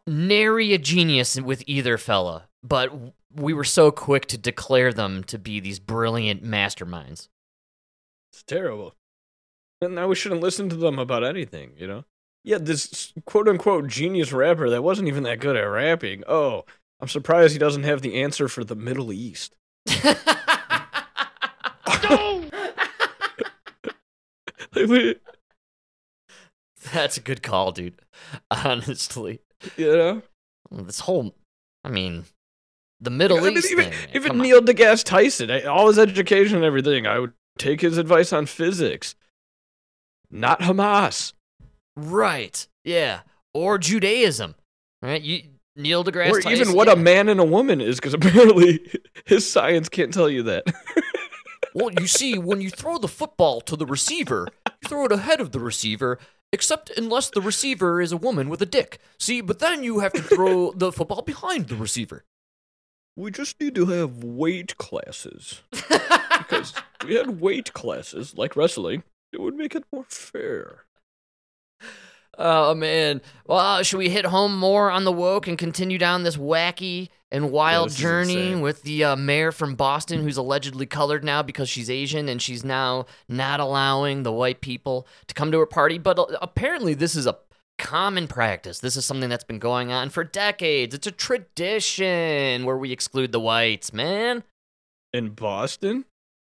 [0.06, 2.92] Nary a genius with either fella, but
[3.34, 7.28] we were so quick to declare them to be these brilliant masterminds.
[8.32, 8.94] it's terrible.
[9.80, 11.72] And now we shouldn't listen to them about anything.
[11.76, 12.04] You know?
[12.44, 16.22] Yeah, this quote unquote genius rapper that wasn't even that good at rapping.
[16.26, 16.64] Oh,
[17.00, 19.54] I'm surprised he doesn't have the answer for the Middle East.
[26.92, 28.00] That's a good call, dude.
[28.50, 29.40] Honestly,
[29.76, 30.22] you know?
[30.70, 31.34] this whole,
[31.84, 32.24] I mean,
[33.00, 33.92] the Middle I mean, East even thing.
[33.92, 34.46] man, even come on.
[34.46, 38.46] Neil deGrasse Tyson, eh, all his education and everything, I would take his advice on
[38.46, 39.14] physics.
[40.30, 41.32] Not Hamas.
[41.96, 42.66] Right.
[42.84, 43.20] Yeah.
[43.52, 44.54] Or Judaism.
[45.02, 45.20] Right?
[45.20, 45.42] You
[45.76, 46.60] Neil deGrasse or Tyson.
[46.60, 46.94] even what yeah.
[46.94, 48.80] a man and a woman is, because apparently
[49.24, 50.64] his science can't tell you that.
[51.74, 54.46] Well, you see, when you throw the football to the receiver,
[54.82, 56.18] you throw it ahead of the receiver,
[56.52, 58.98] except unless the receiver is a woman with a dick.
[59.18, 62.24] See, but then you have to throw the football behind the receiver.
[63.16, 65.62] we just need to have weight classes.
[65.70, 70.84] Because if we had weight classes like wrestling, it would make it more fair.
[72.38, 73.20] Oh man.
[73.46, 77.50] Well, should we hit home more on the woke and continue down this wacky and
[77.50, 81.88] wild is journey with the uh, mayor from Boston who's allegedly colored now because she's
[81.88, 85.96] Asian and she's now not allowing the white people to come to her party?
[85.96, 87.38] But uh, apparently, this is a
[87.78, 88.80] common practice.
[88.80, 90.94] This is something that's been going on for decades.
[90.94, 94.44] It's a tradition where we exclude the whites, man.
[95.14, 96.04] In Boston?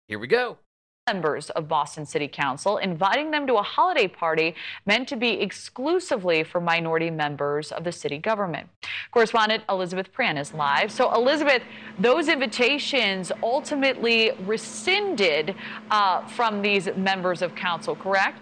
[0.08, 0.60] Here we go.
[1.08, 4.56] Members of Boston City Council, inviting them to a holiday party
[4.88, 8.68] meant to be exclusively for minority members of the city government.
[9.12, 10.92] Correspondent Elizabeth Prann is live.
[10.92, 11.62] So, Elizabeth,
[12.00, 15.54] those invitations ultimately rescinded
[15.92, 18.40] uh, from these members of council, correct?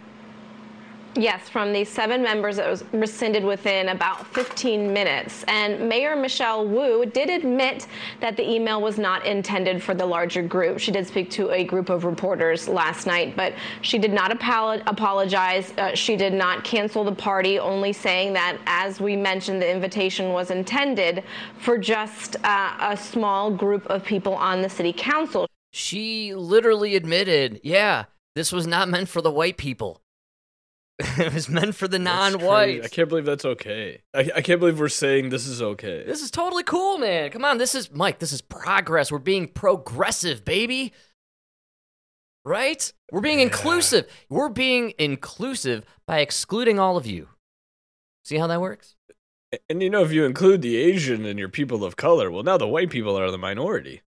[1.16, 5.44] Yes, from the seven members, it was rescinded within about 15 minutes.
[5.48, 7.86] And Mayor Michelle Wu did admit
[8.20, 10.80] that the email was not intended for the larger group.
[10.80, 14.82] She did speak to a group of reporters last night, but she did not apolo-
[14.88, 15.72] apologize.
[15.78, 20.34] Uh, she did not cancel the party, only saying that, as we mentioned, the invitation
[20.34, 21.24] was intended
[21.60, 25.46] for just uh, a small group of people on the city council.
[25.72, 30.03] She literally admitted, yeah, this was not meant for the white people.
[31.18, 32.84] it was meant for the non-white.
[32.84, 34.02] I can't believe that's okay.
[34.14, 36.04] I, I can't believe we're saying this is okay.
[36.06, 37.30] This is totally cool, man.
[37.32, 38.20] Come on, this is Mike.
[38.20, 39.12] This is progress.
[39.12, 40.94] We're being progressive, baby.
[42.46, 42.92] Right?
[43.12, 43.46] We're being Yeah.
[43.46, 44.06] inclusive.
[44.30, 47.30] We're being inclusive by excluding all of you.
[48.26, 48.96] See how that works?
[49.70, 52.58] And you know, if you include the Asian and your people of color, well, now
[52.58, 54.02] the white people are the minority.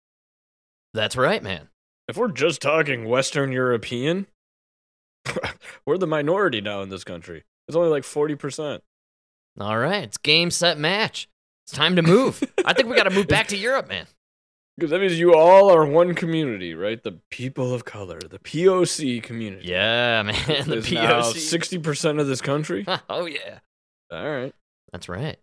[0.93, 1.69] That's right, man.
[2.07, 4.27] If we're just talking Western European,
[5.85, 7.43] we're the minority now in this country.
[7.67, 8.81] It's only like 40%.
[9.59, 11.29] All right, it's game, set, match.
[11.65, 12.43] It's time to move.
[12.65, 14.07] I think we got to move back to Europe, man.
[14.75, 17.01] Because that means you all are one community, right?
[17.01, 19.67] The people of color, the POC community.
[19.67, 20.33] Yeah, man.
[20.67, 21.81] The POC.
[21.81, 22.83] 60% of this country.
[23.09, 23.59] oh yeah,
[24.11, 24.53] all right.
[24.91, 25.37] that's right.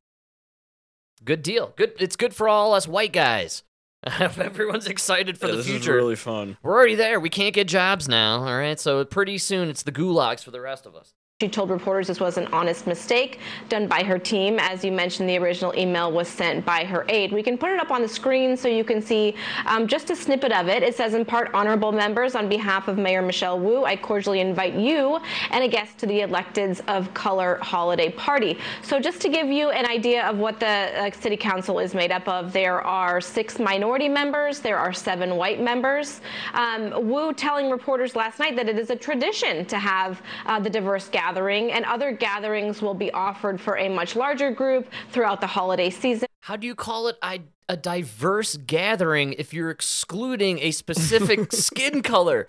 [1.25, 1.73] Good deal.
[1.77, 1.93] Good.
[2.01, 3.63] It's good for all us white guys.
[4.21, 5.93] Everyone's excited for Yeah, the this future.
[5.99, 6.57] is really fun.
[6.63, 7.21] We're already there.
[7.21, 8.39] We can't get jobs now.
[8.47, 8.81] All right.
[8.81, 11.13] So pretty soon it's the gulags for the rest of us.
[11.43, 13.39] She told reporters this was an honest mistake
[13.71, 14.59] done by her team.
[14.59, 17.33] As you mentioned, the original email was sent by her aide.
[17.33, 20.17] We can put it up on the screen so you can see um, just a
[20.17, 20.83] snippet of it.
[20.83, 24.75] It says, in part, honorable members, on behalf of Mayor Michelle Wu, I cordially invite
[24.75, 25.19] you
[25.51, 28.59] and a guest to the Electeds of Color holiday party.
[28.83, 32.13] So, just to give you an idea of what the uh, city council is made
[32.13, 36.21] up of, there are six minority members, there are seven white members.
[36.53, 40.69] Um, Wu telling reporters last night that it is a tradition to have uh, the
[40.69, 45.47] diverse gathering, and other gatherings will be offered for a much larger group throughout the
[45.47, 46.29] holiday season.
[46.43, 52.03] How do you call it a, a diverse gathering if you're excluding a specific skin
[52.03, 52.49] color?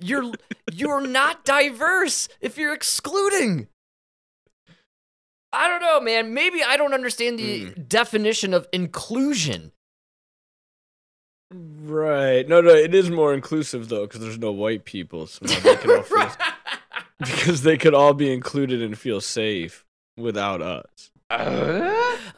[0.00, 0.32] You're
[0.72, 3.68] you're not diverse if you're excluding.
[5.52, 6.34] I don't know, man.
[6.34, 7.82] Maybe I don't understand the hmm.
[7.82, 9.72] definition of inclusion.
[11.50, 12.46] Right.
[12.46, 15.26] No, no, it is more inclusive, though, because there's no white people.
[15.26, 16.30] So now they can all feel,
[17.26, 19.84] because they could all be included and feel safe
[20.16, 21.10] without us.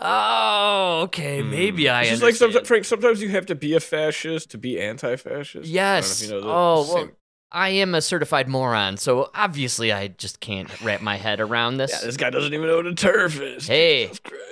[0.02, 1.42] Oh, okay.
[1.42, 1.50] Hmm.
[1.50, 4.80] Maybe I It's like sometimes, Frank, sometimes you have to be a fascist to be
[4.80, 5.68] anti-fascist.
[5.68, 6.24] Yes.
[6.24, 7.08] I don't know if you know oh, well,
[7.52, 11.90] I am a certified moron, so obviously I just can't wrap my head around this.
[11.90, 13.66] Yeah, this guy doesn't even know what a turf is.
[13.66, 14.10] Hey,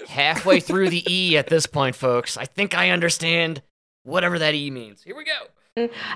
[0.08, 2.36] halfway through the E at this point, folks.
[2.36, 3.62] I think I understand
[4.02, 5.02] whatever that E means.
[5.04, 5.32] Here we go.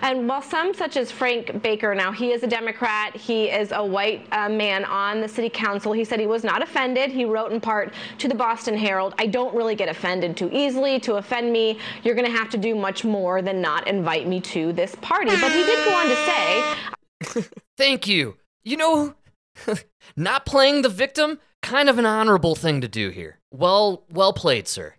[0.03, 3.85] And while some, such as Frank Baker, now he is a Democrat, he is a
[3.85, 7.11] white uh, man on the city council, he said he was not offended.
[7.11, 10.99] He wrote in part to the Boston Herald, I don't really get offended too easily.
[11.01, 14.41] To offend me, you're going to have to do much more than not invite me
[14.41, 15.31] to this party.
[15.31, 16.17] But he did go on to
[17.37, 18.37] say, Thank you.
[18.65, 19.15] You know,
[20.17, 23.39] not playing the victim, kind of an honorable thing to do here.
[23.53, 24.95] Well, well played, sir.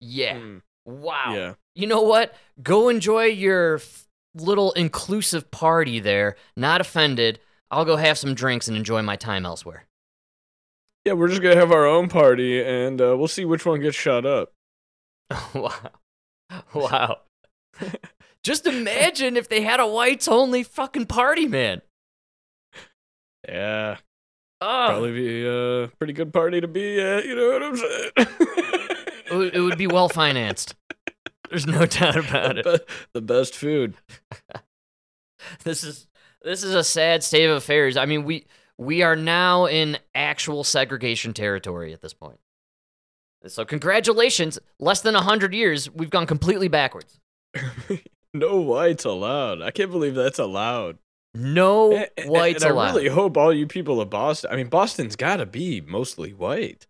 [0.00, 0.38] Yeah.
[0.38, 1.34] Hmm, Wow.
[1.34, 1.54] Yeah.
[1.76, 2.34] You know what?
[2.62, 6.36] Go enjoy your f- little inclusive party there.
[6.56, 7.38] Not offended.
[7.70, 9.86] I'll go have some drinks and enjoy my time elsewhere.
[11.04, 13.96] Yeah, we're just gonna have our own party, and uh, we'll see which one gets
[13.96, 14.52] shot up.
[15.54, 15.72] wow.
[16.74, 17.18] Wow.
[18.44, 21.82] Just imagine if they had a whites only fucking party, man.
[23.48, 23.96] Yeah.
[24.60, 27.24] Oh, probably be a pretty good party to be at.
[27.26, 28.10] You know what I'm saying?
[29.28, 30.76] It would- it would be well financed.
[31.50, 32.64] There's no doubt about it.
[32.64, 33.94] the, be- the best food.
[35.64, 36.06] This is
[36.42, 37.96] this is a sad state of affairs.
[37.96, 38.46] I mean, we
[38.78, 42.40] we are now in actual segregation territory at this point.
[43.46, 47.20] So congratulations, less than 100 years, we've gone completely backwards.
[48.34, 49.62] no whites allowed.
[49.62, 50.98] I can't believe that's allowed.
[51.34, 52.84] No And- and- whites and allowed.
[52.92, 54.50] I really hope all you people of Boston.
[54.50, 56.86] I mean, Boston's got to be mostly white.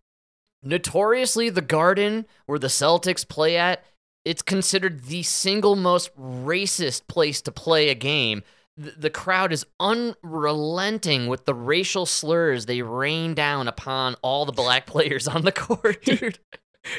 [0.63, 3.83] Notoriously, the Garden, where the Celtics play at,
[4.27, 8.43] it's considered the single most racist place to play a game.
[8.75, 14.85] The, crowd is unrelenting with the racial slurs they rain down upon all the black
[14.85, 16.39] players on the court, dude.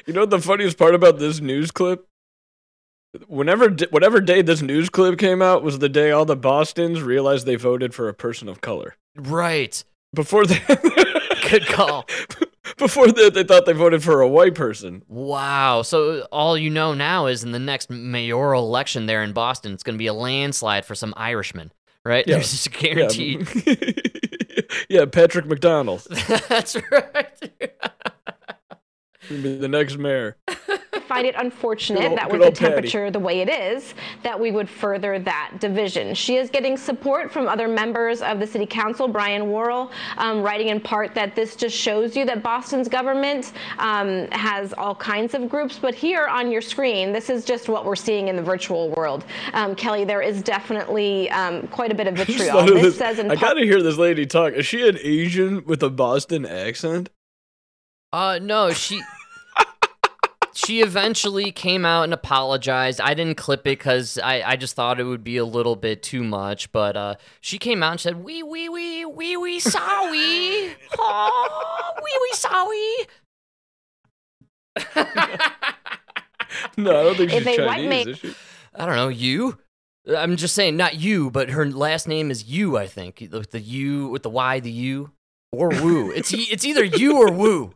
[0.04, 2.06] You know what the funniest part about this news clip?
[3.26, 7.46] Whenever, whatever day this news clip came out was the day all the Bostons realized
[7.46, 8.96] they voted for a person of color.
[9.16, 9.82] right.
[10.14, 12.06] Before that, Good call.
[12.76, 15.02] Before that, they thought they voted for a white person.
[15.08, 15.82] Wow.
[15.82, 19.82] So all you know now is in the next mayoral election there in Boston, it's
[19.82, 21.72] going to be a landslide for some Irishman,
[22.04, 22.24] right?
[22.26, 22.34] Yeah.
[22.36, 23.48] There's just Yeah, guaranteed.
[24.88, 26.06] yeah, Patrick McDonald.
[26.48, 27.50] That's right.
[29.28, 30.36] Be the next mayor.
[31.08, 32.72] Find it unfortunate old- that with the old Patty.
[32.74, 36.14] temperature the way it is, that we would further that division.
[36.14, 39.08] She is getting support from other members of the city council.
[39.08, 44.28] Brian Worrell um, writing in part that this just shows you that Boston's government um,
[44.32, 47.96] has all kinds of groups, but here on your screen, this is just what we're
[47.96, 49.24] seeing in the virtual world.
[49.54, 52.60] Um, Kelly, there is definitely um, quite a bit of vitriol.
[52.60, 54.52] thought This this- says in I part- gotta hear this lady talk.
[54.52, 57.08] Is she an Asian with a Boston accent?
[58.12, 59.00] Uh no, she
[60.58, 63.00] she eventually came out and apologized.
[63.00, 66.02] I didn't clip it because I, I just thought it would be a little bit
[66.02, 66.72] too much.
[66.72, 72.18] But uh, she came out and said, "Wee wee wee wee wee sorry, oh wee
[72.22, 72.96] wee sorry."
[76.76, 78.34] No, I don't think If she's a white Chinese, ma- is she?
[78.74, 79.58] I don't know you.
[80.08, 82.76] I'm just saying, not you, but her last name is you.
[82.76, 85.12] I think the, the U with the Y, the U,
[85.52, 86.10] or Woo.
[86.10, 87.74] It's it's either you or Woo.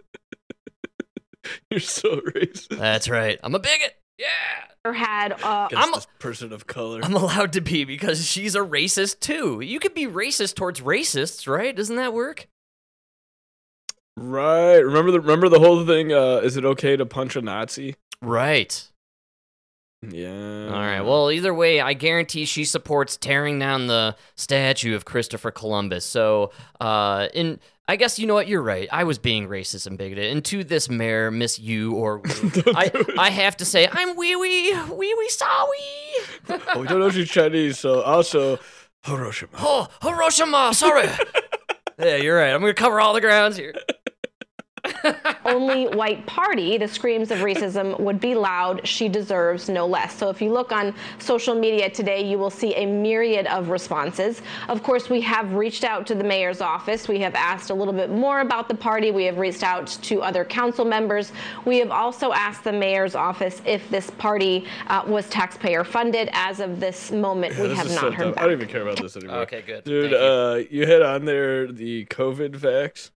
[1.71, 2.79] You're so racist.
[2.79, 3.39] That's right.
[3.43, 3.95] I'm a bigot.
[4.19, 4.27] Yeah.
[4.85, 7.01] Or had uh, I'm a- person of color.
[7.03, 9.61] I'm allowed to be because she's a racist too.
[9.61, 11.75] You could be racist towards racists, right?
[11.75, 12.49] Doesn't that work?
[14.17, 14.79] Right.
[14.79, 16.13] Remember the remember the whole thing.
[16.13, 17.97] Uh, is it okay to punch a Nazi?
[18.21, 18.89] Right.
[20.11, 20.67] Yeah.
[20.67, 21.01] All right.
[21.01, 26.05] Well, either way, I guarantee she supports tearing down the statue of Christopher Columbus.
[26.05, 28.88] So, uh, in I guess you know what you're right.
[28.91, 30.33] I was being racist and bigoted.
[30.33, 34.73] And to this mayor, Miss You or I I have to say I'm wee wee
[34.75, 35.69] wee wee sorry.
[36.75, 38.59] oh, we don't know she's Chinese, so also
[39.05, 39.53] Hiroshima.
[39.59, 40.73] Oh, Hiroshima.
[40.75, 41.09] Sorry.
[41.99, 42.53] yeah, you're right.
[42.53, 43.75] I'm gonna cover all the grounds here.
[45.45, 48.87] Only white party, the screams of racism would be loud.
[48.87, 50.17] She deserves no less.
[50.17, 54.43] So if you look on social media today, you will see a myriad of responses.
[54.69, 57.09] Of course, we have reached out to the mayor's office.
[57.09, 59.11] We have asked a little bit more about the party.
[59.11, 61.33] We have reached out to other council members.
[61.65, 66.29] We have also asked the mayor's office if this party uh, was taxpayer funded.
[66.33, 68.45] As of this moment, we This have not so heard back.
[68.45, 69.39] I don't even care about this anymore.
[69.39, 69.85] Okay, good.
[69.85, 70.17] Dude, you.
[70.17, 73.11] uh, you had on there the COVID vax.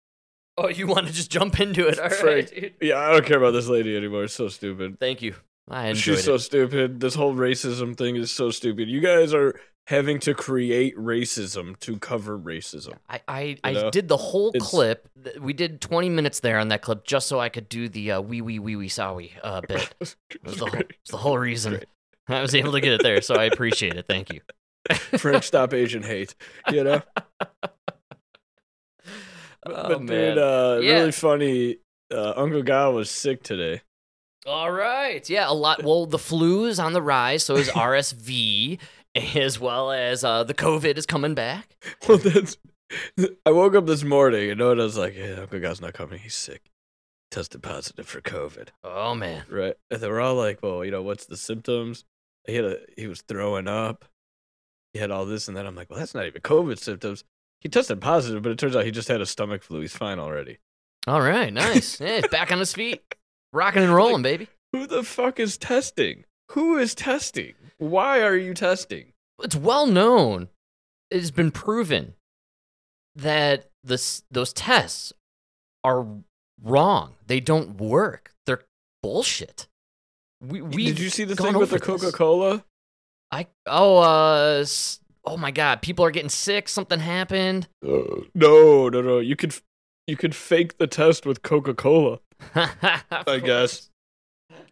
[0.58, 1.98] Oh, you want to just jump into it?
[1.98, 2.50] All right, Frank.
[2.54, 2.74] dude.
[2.80, 4.24] Yeah, I don't care about this lady anymore.
[4.24, 4.98] It's so stupid.
[4.98, 5.34] Thank you.
[5.68, 7.00] I enjoyed She's so stupid.
[7.00, 8.88] This whole racism thing is so stupid.
[8.88, 12.94] You guys are having to create racism to cover racism.
[13.08, 13.90] I, I, I know?
[13.90, 15.08] did the whole It's- clip.
[15.40, 18.20] We did 20 minutes there on that clip just so I could do the uh,
[18.20, 19.92] wee wee wee wee sorry uh, bit.
[20.00, 21.86] It was the whole, it's the whole reason Great.
[22.28, 23.20] I was able to get it there.
[23.20, 24.06] So I appreciate it.
[24.08, 24.40] Thank you.
[25.18, 26.34] Frank, stop Asian hate.
[26.70, 27.02] You know?
[29.74, 30.92] Oh, but dude, uh, Yeah.
[30.94, 31.78] really funny.
[32.12, 33.82] Uh, Uncle Guy was sick today.
[34.46, 35.28] All right.
[35.28, 35.82] Yeah, a lot.
[35.82, 37.44] Well, the flu is on the rise.
[37.44, 38.78] So is RSV,
[39.34, 41.76] as well as uh, the COVID is coming back.
[42.08, 42.56] Well, that's.
[43.44, 45.92] I woke up this morning, you know, and I was like, "Yeah, Uncle Guy's not
[45.94, 46.20] coming.
[46.20, 46.70] He's sick.
[47.32, 49.42] Tested positive for COVID." Oh, man.
[49.50, 49.74] Right?
[49.90, 52.04] And they were all like, "Well, you know, what's the symptoms?"
[52.46, 52.78] He had a.
[52.96, 54.04] He was throwing up.
[54.92, 55.66] He had all this and that.
[55.66, 57.24] I'm like, "Well, that's not even COVID symptoms."
[57.60, 59.80] He tested positive, but it turns out he just had a stomach flu.
[59.80, 60.58] He's fine already.
[61.06, 61.52] All right.
[61.52, 62.00] Nice.
[62.00, 63.02] yeah, he's back on his feet.
[63.52, 64.48] Rocking and rolling, baby.
[64.72, 66.24] Who the fuck is testing?
[66.52, 67.54] Who is testing?
[67.78, 69.12] Why are you testing?
[69.42, 70.48] it's well known.
[71.10, 72.14] It has been proven
[73.14, 75.12] that this those tests
[75.84, 76.06] are
[76.62, 77.14] wrong.
[77.26, 78.32] They don't work.
[78.46, 78.64] They're
[79.02, 79.68] bullshit.
[80.40, 81.80] We we Did you see the thing with the.
[81.80, 82.64] Coca Cola?
[83.30, 84.64] I oh uh
[85.26, 86.68] oh my god, people are getting sick.
[86.68, 87.68] Something happened.
[87.82, 89.18] no, no, no.
[89.18, 89.54] You could.
[90.06, 92.20] you could fake the test with Coca Cola.
[92.54, 93.90] I guess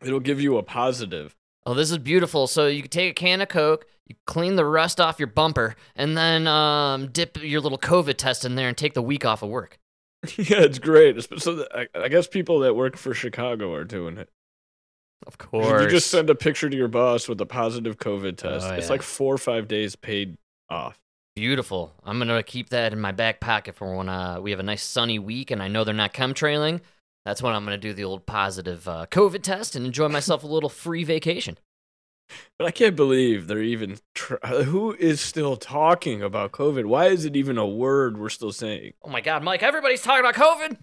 [0.02, 1.34] it'll give you a positive.
[1.66, 2.46] Oh, this is beautiful.
[2.46, 6.16] So you take a can of Coke, you clean the rust off your bumper, and
[6.16, 9.48] then um, dip your little COVID test in there and take the week off of
[9.48, 9.78] work.
[10.36, 11.26] yeah, it's great.
[11.40, 14.28] So I, I guess people that work for Chicago are doing it.
[15.26, 15.82] Of course.
[15.82, 18.66] You just send a picture to your boss with a positive COVID test.
[18.68, 18.92] Oh, It's yeah.
[18.92, 20.36] like four or five days paid
[20.68, 20.98] off.
[21.36, 21.92] Beautiful.
[22.04, 24.84] I'm gonna keep that in my back pocket for when uh, we have a nice
[24.84, 26.80] sunny week, and I know they're not chemtrailing.
[27.24, 30.46] That's when I'm gonna do the old positive uh, COVID test and enjoy myself a
[30.46, 31.58] little free vacation.
[32.58, 33.98] But I can't believe they're even.
[34.14, 36.84] Tr- Who is still talking about COVID?
[36.86, 38.92] Why is it even a word we're still saying?
[39.02, 39.62] Oh my God, Mike!
[39.62, 40.76] Everybody's talking about COVID.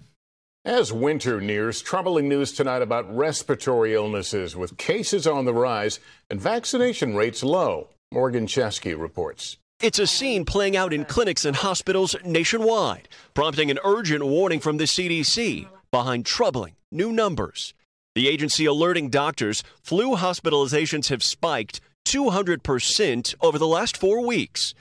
[0.64, 6.40] As winter nears, troubling news tonight about respiratory illnesses with cases on the rise and
[6.40, 7.90] vaccination rates low.
[8.12, 9.58] Morgan Chesky reports.
[9.82, 14.78] It's a scene playing out in clinics and hospitals nationwide, prompting an urgent warning from
[14.78, 17.74] the CDC behind troubling new numbers.
[18.14, 24.76] The agency alerting doctors flu hospitalizations have spiked 200% over the last four weeks.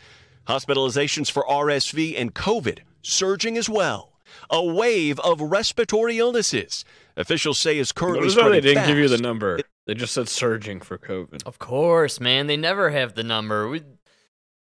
[0.46, 4.12] Hospitalizations for RSV and COVID surging as well.
[4.50, 6.84] A wave of respiratory illnesses.
[7.16, 9.60] Officials say is currently Notice how they didn't give you the number.
[9.86, 11.42] They just said surging for COVID.
[11.46, 12.46] Of course, man.
[12.48, 13.68] They never have the number.
[13.68, 13.82] We,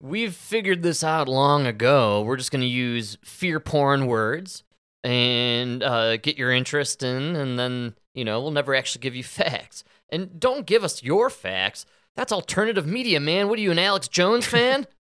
[0.07, 2.23] we've figured this out long ago.
[2.23, 4.63] We're just going to use fear porn words
[5.05, 9.25] and uh, get your interest in, and then, you know, we'll never actually give you
[9.25, 9.85] facts.
[10.09, 11.87] And don't give us your facts.
[12.15, 13.49] That's alternative media, man.
[13.49, 14.87] What are you, an Alex Jones fan?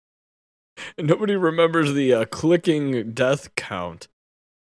[0.97, 4.07] Nobody remembers the uh, clicking death count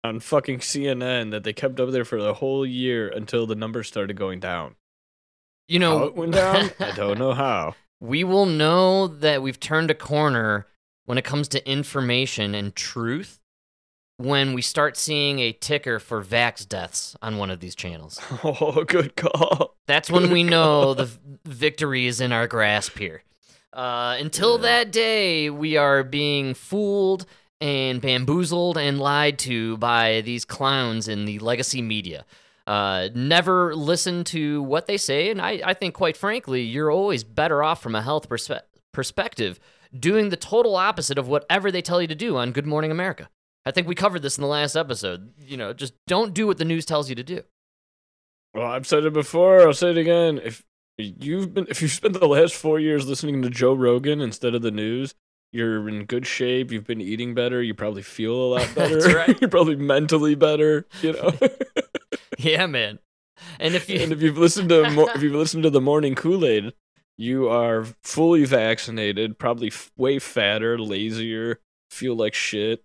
[0.03, 3.89] on fucking CNN that they kept up there for the whole year until the numbers
[3.89, 4.75] started going down.
[5.69, 6.71] You know, How it went down?
[6.79, 7.75] I don't know how.
[8.05, 10.67] We will know that we've turned a corner
[11.07, 13.41] when it comes to information and truth
[14.19, 18.21] when we start seeing a ticker for vax deaths on one of these channels.
[18.45, 19.77] Oh, good call.
[19.87, 21.11] That's when we Good know the
[21.47, 23.23] victory is in our grasp here.
[23.73, 27.25] Uh, until that day, we are being fooled
[27.61, 32.27] and bamboozled and lied to by these clowns in the legacy media.
[32.67, 37.23] Uh, never listen to what they say, and I, I think, quite frankly, you're always
[37.23, 38.63] better off from a health perspe-
[38.93, 39.61] perspective
[39.99, 43.29] doing the total opposite of whatever they tell you to do on Good Morning America.
[43.67, 45.33] I think we covered this in the last episode.
[45.39, 47.43] You know, just don't do what the news tells you to do.
[48.55, 49.61] Well, I've said it before.
[49.63, 50.41] I'll say it again.
[50.43, 50.65] If
[50.97, 54.63] you've been, if you've spent the last four years listening to Joe Rogan instead of
[54.63, 55.15] the news,
[55.53, 56.71] you're in good shape.
[56.71, 57.63] You've been eating better.
[57.63, 59.01] You probably feel a lot better.
[59.01, 59.39] That's right.
[59.41, 60.87] you're probably mentally better.
[61.03, 61.33] You know.
[62.39, 62.99] Yeah, man.
[63.59, 66.15] And if you and if you've listened to mo- if you've listened to the morning
[66.15, 66.73] Kool Aid,
[67.17, 69.39] you are fully vaccinated.
[69.39, 71.61] Probably f- way fatter, lazier,
[71.91, 72.85] feel like shit.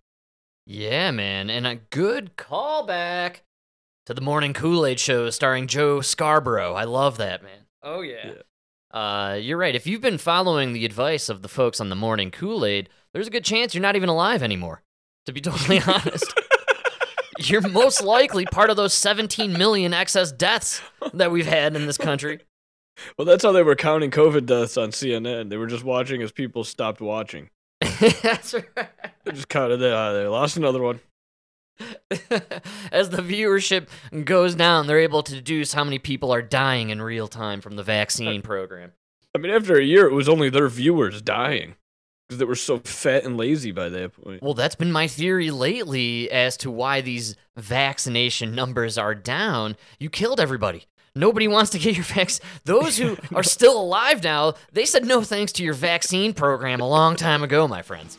[0.66, 3.38] Yeah, man, and a good callback
[4.06, 6.74] to the morning Kool Aid show starring Joe Scarborough.
[6.74, 7.66] I love that, man.
[7.84, 8.34] Oh yeah.
[8.92, 9.76] Uh, you're right.
[9.76, 13.28] If you've been following the advice of the folks on the morning Kool Aid, there's
[13.28, 14.82] a good chance you're not even alive anymore.
[15.28, 16.34] To be totally honest,
[17.40, 20.82] you're most likely part of those 17 million excess deaths
[21.14, 22.40] that we've had in this country.
[23.18, 25.50] Well, that's how they were counting COVID deaths on CNN.
[25.50, 27.50] They were just watching as people stopped watching.
[27.82, 28.90] That's right.
[29.24, 29.94] They just counted it.
[29.94, 31.00] Uh, they lost another one.
[32.92, 33.88] As the viewership
[34.26, 37.78] goes down, they're able to deduce how many people are dying in real time from
[37.78, 38.92] the vaccine program.
[39.34, 41.76] I mean, after a year, it was only their viewers dying
[42.30, 44.44] because they were so fat and lazy by that point.
[44.44, 49.76] Well, that's been my theory lately as to why these vaccination numbers are down.
[49.98, 50.86] You killed everybody.
[51.16, 52.46] Nobody wants to get your vaccine.
[52.66, 56.88] Those who are still alive now, they said no thanks to your vaccine program a
[56.88, 58.16] long time ago, my friends.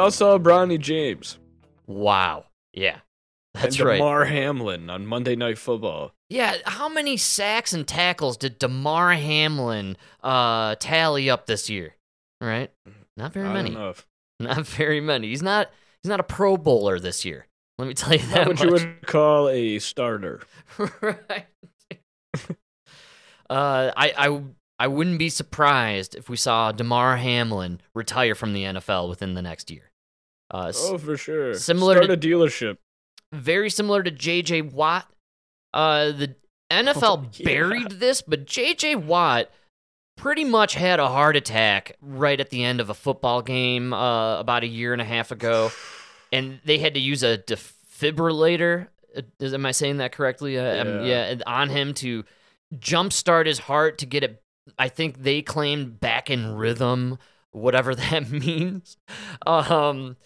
[0.00, 1.38] All saw Bronny James
[1.86, 2.46] Wow.
[2.72, 2.98] Yeah.
[3.54, 3.98] That's and right.
[3.98, 6.12] Damar Hamlin on Monday Night Football.
[6.28, 11.96] Yeah, how many sacks and tackles did Damar Hamlin uh, tally up this year?
[12.40, 12.70] Right?
[13.16, 13.70] Not very Not many.
[13.70, 14.06] enough.
[14.40, 15.28] Not very many.
[15.28, 15.68] He's not
[16.02, 17.46] he's not a pro bowler this year.
[17.78, 18.64] Let me tell you that Not what much.
[18.64, 20.40] you would call a starter.
[21.02, 21.46] right.
[23.50, 24.42] uh, I, I,
[24.78, 29.42] I wouldn't be surprised if we saw Damar Hamlin retire from the NFL within the
[29.42, 29.89] next year.
[30.50, 31.54] Uh, Oh, for sure.
[31.54, 32.76] Similar Start to- a dealership.
[33.32, 34.62] very similar to J.J.
[34.62, 35.06] Watt.
[35.72, 36.34] Uh, the
[36.70, 37.44] NFL Oh, yeah.
[37.44, 38.96] buried this, but J.J.
[38.96, 39.50] Watt
[40.16, 44.38] pretty much had a heart attack right at the end of a football game uh,
[44.40, 45.70] about a year and a half ago,
[46.32, 48.88] and they had to use a defibrillator.
[49.16, 50.58] Uh, Is am I saying that correctly?
[50.58, 51.30] Uh, um, Yeah.
[51.30, 52.24] yeah, on him to
[52.76, 54.42] jumpstart his heart to get it.
[54.78, 57.18] I think they claimed back in rhythm,
[57.52, 58.96] whatever that means.
[59.46, 60.16] Um,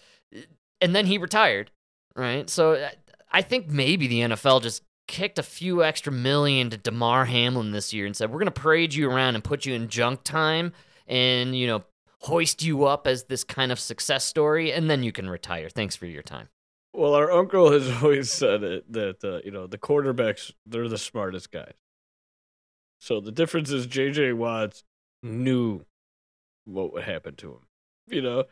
[0.81, 1.71] and then he retired,
[2.15, 2.49] right?
[2.49, 2.89] So uh,
[3.31, 7.93] I think maybe the NFL just kicked a few extra million to Damar Hamlin this
[7.93, 10.73] year and said, "We're going to parade you around and put you in junk time,
[11.07, 11.83] and you know,
[12.21, 15.69] hoist you up as this kind of success story, and then you can retire.
[15.69, 16.49] Thanks for your time."
[16.93, 20.97] Well, our uncle has always said it that uh, you know the quarterbacks they're the
[20.97, 21.73] smartest guys.
[22.99, 24.33] So the difference is J.J.
[24.33, 24.83] Watts
[25.21, 25.81] knew
[26.63, 27.67] what would happen to him.
[28.07, 28.43] You know,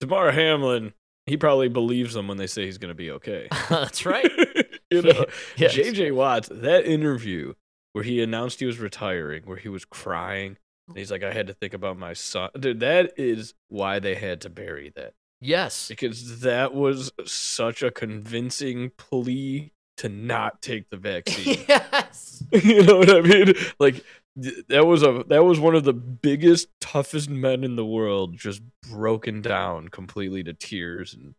[0.00, 0.92] Damar Hamlin
[1.26, 3.48] he probably believes them when they say he's going to be okay.
[3.68, 4.30] That's right.
[4.90, 5.74] you know, Yes.
[5.74, 6.12] J.J.
[6.12, 7.54] Watts that interview
[7.92, 10.56] where he announced he was retiring, where he was crying.
[10.88, 12.50] And he's like, I had to think about my son.
[12.58, 15.88] Dude, that is why they had to bury that Yes.
[15.88, 21.64] because that was such a convincing plea to not take the vaccine.
[21.68, 22.44] yes.
[22.52, 23.54] you know what I mean?
[23.80, 24.04] Like
[24.36, 28.62] that was a that was one of the biggest, toughest men in the world, just
[28.90, 31.34] broken down completely to tears and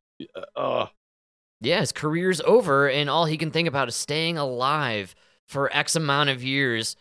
[0.56, 0.88] uh,
[1.62, 5.16] Yeah, his career's over, and all he can think about is staying alive
[5.48, 6.96] for X amount of years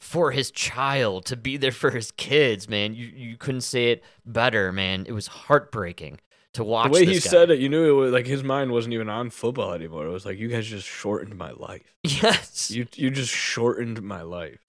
[0.00, 2.68] for his child to be there for his kids.
[2.68, 5.06] Man, you you couldn't say it better, man.
[5.06, 6.20] It was heartbreaking
[6.54, 6.84] to watch.
[6.84, 7.20] the way he guy.
[7.20, 10.06] said it, you knew it was like his mind wasn't even on football anymore.
[10.06, 11.94] It was like you guys just shortened my life.
[12.04, 12.70] Yes.
[12.70, 14.64] You you just shortened my life.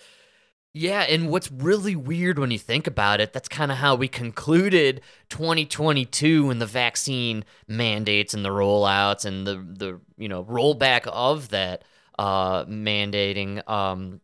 [0.76, 4.08] Yeah, and what's really weird when you think about it, that's kind of how we
[4.08, 11.06] concluded 2022 and the vaccine mandates and the rollouts and the the you know rollback
[11.08, 11.84] of that
[12.18, 14.20] uh mandating um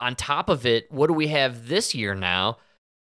[0.00, 2.58] on top of it, what do we have this year now?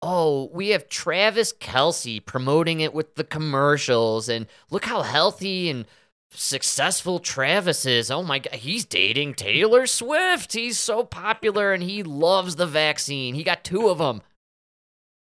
[0.02, 5.86] Oh, we have Travis Kelce promoting it with the commercials, and look how healthy and
[6.32, 8.10] successful Travis is.
[8.10, 10.52] Oh my God, he's dating Taylor Swift.
[10.52, 13.34] He's so popular and he loves the vaccine.
[13.34, 14.22] He got two of them.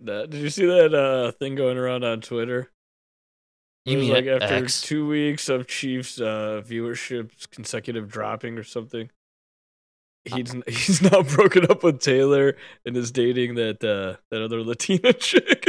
[0.01, 2.70] That, did you see that uh, thing going around on Twitter?
[3.86, 4.80] It You was mean like after X?
[4.82, 9.11] two weeks of Chiefs uh, viewership's consecutive dropping or something?
[10.30, 14.62] Uh, He's he's now broken up with Taylor and is dating that uh, that other
[14.62, 15.66] Latina chick.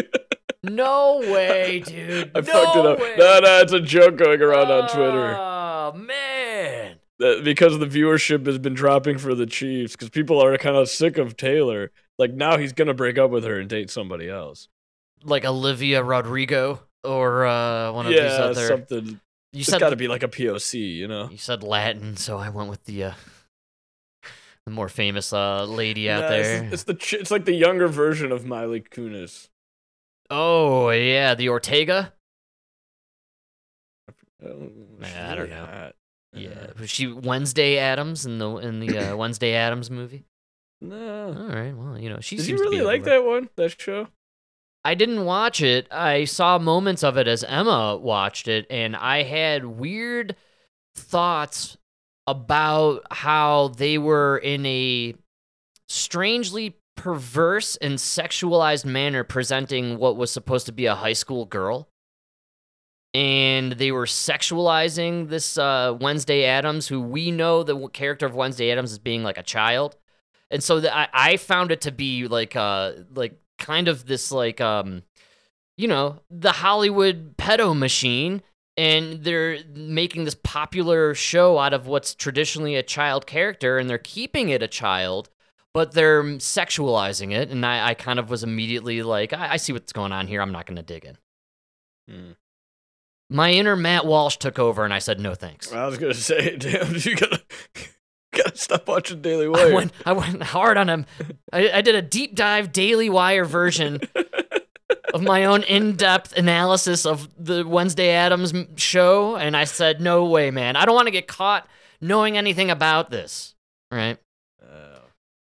[0.63, 2.31] No way, dude.
[2.35, 2.99] I no fucked it up.
[2.99, 3.15] Way.
[3.17, 5.35] No, no, it's a joke going around on Twitter.
[5.37, 6.97] Oh man.
[7.19, 10.89] That because the viewership has been dropping for the Chiefs because people are kind of
[10.89, 11.91] sick of Taylor.
[12.19, 14.67] Like now he's gonna break up with her and date somebody else.
[15.23, 18.67] Like Olivia Rodrigo or uh, one of yeah, these other.
[18.67, 19.19] something.
[19.53, 21.29] you It's said got to be like a POC, you know.
[21.29, 23.13] you said Latin, so I went with the uh,
[24.65, 26.63] the more famous uh, lady out Nah, there.
[26.65, 29.49] It's, it's the ch- it's like the younger version of Miley Kunis.
[30.31, 32.13] Oh yeah, the Ortega.
[34.43, 34.71] Oh,
[35.03, 35.91] I don't know.
[36.33, 40.23] Yeah, was she Wednesday Addams in the in the uh, Wednesday Addams movie?
[40.79, 41.35] No.
[41.37, 43.49] All right, well, you know, she Did seems you to be really like that one?
[43.57, 44.07] That show?
[44.83, 45.87] I didn't watch it.
[45.91, 50.37] I saw moments of it as Emma watched it, and I had weird
[50.95, 51.77] thoughts
[52.25, 55.13] about how they were in a
[55.89, 61.87] strangely perverse and sexualized manner presenting what was supposed to be a high school girl.
[63.13, 68.71] And they were sexualizing this uh, Wednesday Addams, who we know the character of Wednesday
[68.71, 69.97] Addams as being like a child.
[70.51, 74.31] And so the, I, I found it to be like uh like kind of this
[74.31, 75.03] like um
[75.77, 78.43] you know the Hollywood pedo machine
[78.77, 83.97] and they're making this popular show out of what's traditionally a child character and they're
[83.97, 85.29] keeping it a child
[85.73, 89.73] but they're sexualizing it and I, I kind of was immediately like I, I see
[89.73, 91.17] what's going on here I'm not gonna dig in
[92.09, 92.31] Hmm.
[93.29, 96.57] my inner Matt Walsh took over and I said no thanks I was gonna say,
[96.57, 97.41] damn, you gotta
[98.35, 99.73] gotta stop watching Daily I Wire.
[99.73, 101.05] went, I went hard on him.
[101.53, 103.99] I, I did a deep dive Daily Wire version
[105.13, 110.49] of my own in-depth analysis of the Wednesday Addams show, and I said, "No way,
[110.51, 110.75] man!
[110.77, 111.67] I don't want to get caught
[111.99, 113.53] knowing anything about this."
[113.91, 114.17] Right?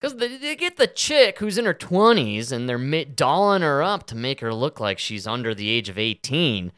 [0.02, 3.84] Because they, they get the chick who's in her twenties, and they're ma- dolling her
[3.84, 6.72] up to make her look like she's under the age of eighteen.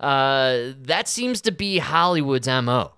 [0.00, 2.94] Uh, that seems to be Hollywood's mo.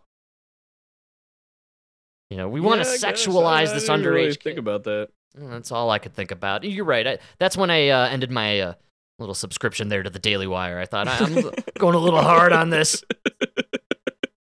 [2.30, 4.42] You know, we want to I sexualize I this didn't underage really kid.
[4.42, 5.08] Think about that.
[5.34, 6.62] That's all I could think about.
[6.62, 7.06] You're right.
[7.06, 8.74] I, that's when I uh, ended my uh,
[9.18, 10.78] little subscription there to the Daily Wire.
[10.78, 11.34] I thought I'm
[11.78, 13.02] going a little hard on this.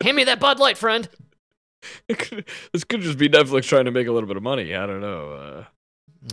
[0.04, 1.10] Hand me that Bud Light, friend.
[2.08, 4.76] It could- this could just be Netflix trying to make a little bit of money.
[4.76, 5.34] I don't know.
[5.34, 5.64] Uh,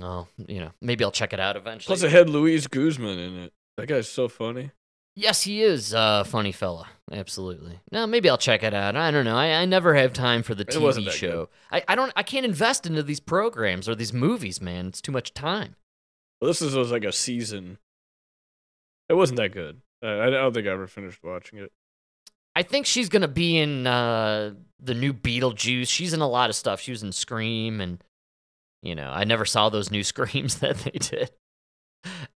[0.03, 1.87] Oh, you know, maybe I'll check it out eventually.
[1.97, 3.53] Plus, it had Luis Guzman in it.
[3.79, 4.73] That guy's so funny.
[5.17, 6.89] Yes, he is a funny fella.
[7.11, 7.81] Absolutely.
[7.91, 8.97] No, maybe I'll check it out.
[8.97, 9.37] I don't know.
[9.37, 11.49] I, I never have time for the TV show.
[11.73, 12.13] I, I don't.
[12.15, 14.89] I can't invest into these programs or these movies, man.
[14.89, 15.75] It's too much time.
[16.41, 17.79] Well, this is, was like a season.
[19.09, 19.81] It wasn't that good.
[20.03, 21.73] I, I don't think I ever finished watching it.
[22.59, 25.87] I think she's gonna be in uh, the new Beetlejuice.
[25.89, 26.81] She's in a lot of stuff.
[26.81, 28.03] She was in Scream, and
[28.83, 31.31] you know, I never saw those new Screams that they did.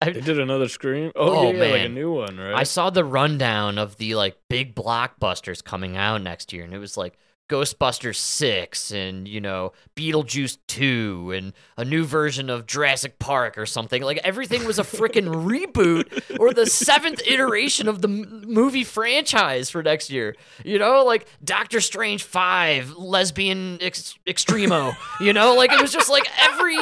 [0.01, 1.11] I, They did another Scream.
[1.17, 2.55] Oh, Oh, yeah, yeah, like a new one, right?
[2.55, 6.79] I saw the rundown of the like big blockbusters coming out next year, and it
[6.79, 7.19] was like
[7.53, 13.67] Ghostbusters six, and you know Beetlejuice two, and a new version of Jurassic Park or
[13.67, 14.03] something.
[14.03, 15.27] Like everything was a freaking
[15.75, 20.35] reboot or the seventh iteration of the m- movie franchise for next year.
[20.65, 24.97] You know, like Doctor Strange five, lesbian ex- extremo.
[25.21, 26.77] you know, like it was just like every.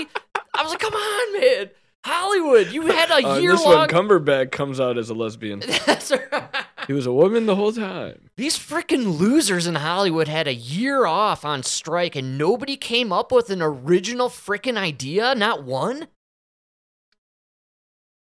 [0.54, 1.70] I was like, come on, man.
[2.04, 3.74] Hollywood, you had a Uh, year this long.
[3.76, 5.60] one, Cumberbatch comes out as a lesbian.
[5.86, 6.44] That's right.
[6.86, 8.30] he was a woman the whole time.
[8.36, 13.30] These freaking losers in Hollywood had a year off on strike and nobody came up
[13.30, 16.08] with an original freaking idea, not one.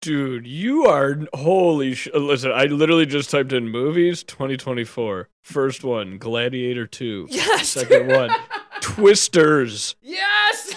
[0.03, 5.29] Dude, you are holy sh- Listen, I literally just typed in movies 2024.
[5.45, 7.29] First one, Gladiator 2.
[7.31, 7.69] Yes.
[7.69, 8.31] Second one,
[8.81, 9.95] Twisters.
[10.03, 10.75] Yes.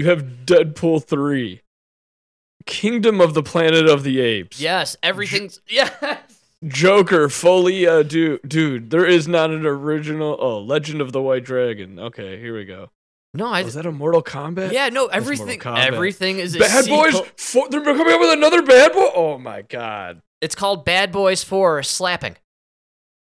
[0.00, 1.60] You have Deadpool 3.
[2.64, 4.58] Kingdom of the Planet of the Apes.
[4.58, 6.40] yes, everything's yes.
[6.66, 10.38] Joker, Folia, dude, dude, there is not an original.
[10.40, 11.98] Oh, Legend of the White Dragon.
[11.98, 12.88] Okay, here we go.
[13.34, 14.72] No, I Was that a Mortal Kombat?
[14.72, 17.20] Yeah, no, everything everything is a Bad Boys.
[17.36, 19.10] Four, they're coming up with another Bad Boy.
[19.14, 20.22] Oh my god.
[20.40, 22.36] It's called Bad Boys 4 Slapping.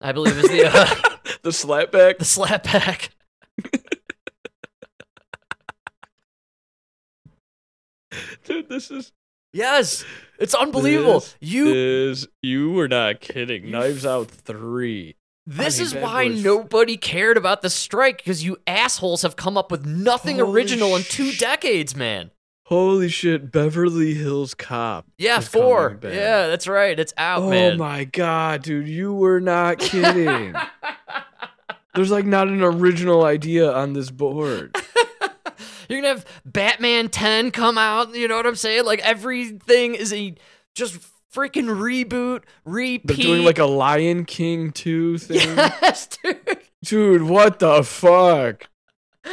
[0.01, 0.87] I believe is the uh,
[1.43, 2.17] the slapback.
[2.17, 3.11] the slapback.
[8.45, 9.13] Dude, this is
[9.53, 10.05] Yes.
[10.39, 11.21] It's unbelievable.
[11.21, 13.71] This you is you were not kidding.
[13.71, 15.17] Knives Out three.
[15.47, 19.37] This I mean, is why Boys- nobody cared about the strike because you assholes have
[19.37, 22.31] come up with nothing Holy original in two decades, man.
[22.67, 23.51] Holy shit!
[23.53, 25.05] Beverly Hills Cop.
[25.19, 25.99] Yeah, four.
[26.03, 26.99] Yeah, that's right.
[26.99, 27.77] It's out, Oh man.
[27.77, 30.55] my god, dude, you were not kidding.
[31.95, 34.75] There's like not an original idea on this board.
[35.89, 38.15] You're gonna have Batman 10 come out.
[38.15, 38.85] You know what I'm saying?
[38.85, 40.35] Like everything is a
[40.75, 40.99] just
[41.35, 43.07] freaking reboot, repeat.
[43.07, 45.57] They're doing like a Lion King 2 thing.
[45.57, 46.59] yes, dude.
[46.85, 48.69] Dude, what the fuck?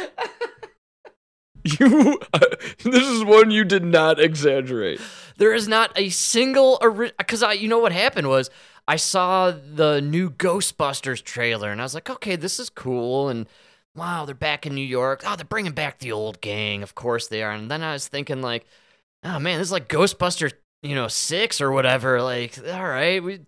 [1.62, 2.18] You
[2.84, 5.00] this is one you did not exaggerate.
[5.36, 6.78] There is not a single
[7.18, 8.50] because I, you know what happened was
[8.88, 13.46] I saw the new Ghostbusters trailer and I was like, okay, this is cool and
[13.94, 15.22] wow, they're back in New York.
[15.26, 17.52] Oh, they're bringing back the old gang, of course they are.
[17.52, 18.66] And then I was thinking like,
[19.24, 22.22] oh man, this is like Ghostbusters, you know, six or whatever.
[22.22, 23.40] Like, all right, we,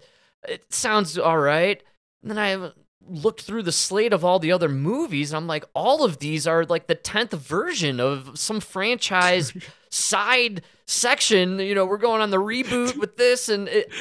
[0.48, 1.82] it sounds all right.
[2.22, 2.72] And then I
[3.08, 6.46] looked through the slate of all the other movies and I'm like, all of these
[6.46, 9.52] are like the tenth version of some franchise
[9.90, 11.58] side section.
[11.58, 13.92] You know, we're going on the reboot with this, and it,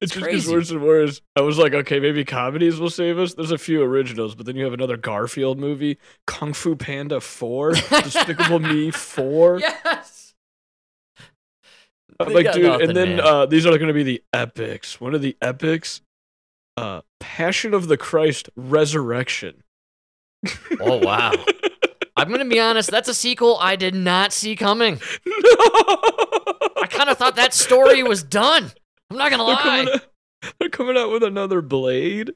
[0.00, 1.22] It just gets worse and worse.
[1.36, 3.32] I was like, okay, maybe comedies will save us.
[3.34, 7.72] There's a few originals, but then you have another Garfield movie, Kung Fu Panda 4,
[8.02, 9.60] Despicable Me 4.
[9.60, 10.34] yes,
[12.20, 15.00] I'm They like, dude, nothing, and then uh, these are going to be the epics.
[15.00, 16.02] One of the epics,
[16.76, 19.62] uh, Passion of the Christ Resurrection.
[20.80, 21.32] oh wow.
[22.18, 22.90] I'm gonna be honest.
[22.90, 25.00] That's a sequel I did not see coming.
[25.26, 25.34] no!
[25.34, 28.72] I kind of thought that story was done.
[29.10, 29.92] I'm not gonna They're coming, lie.
[29.94, 32.32] out, they're coming out with another Blade.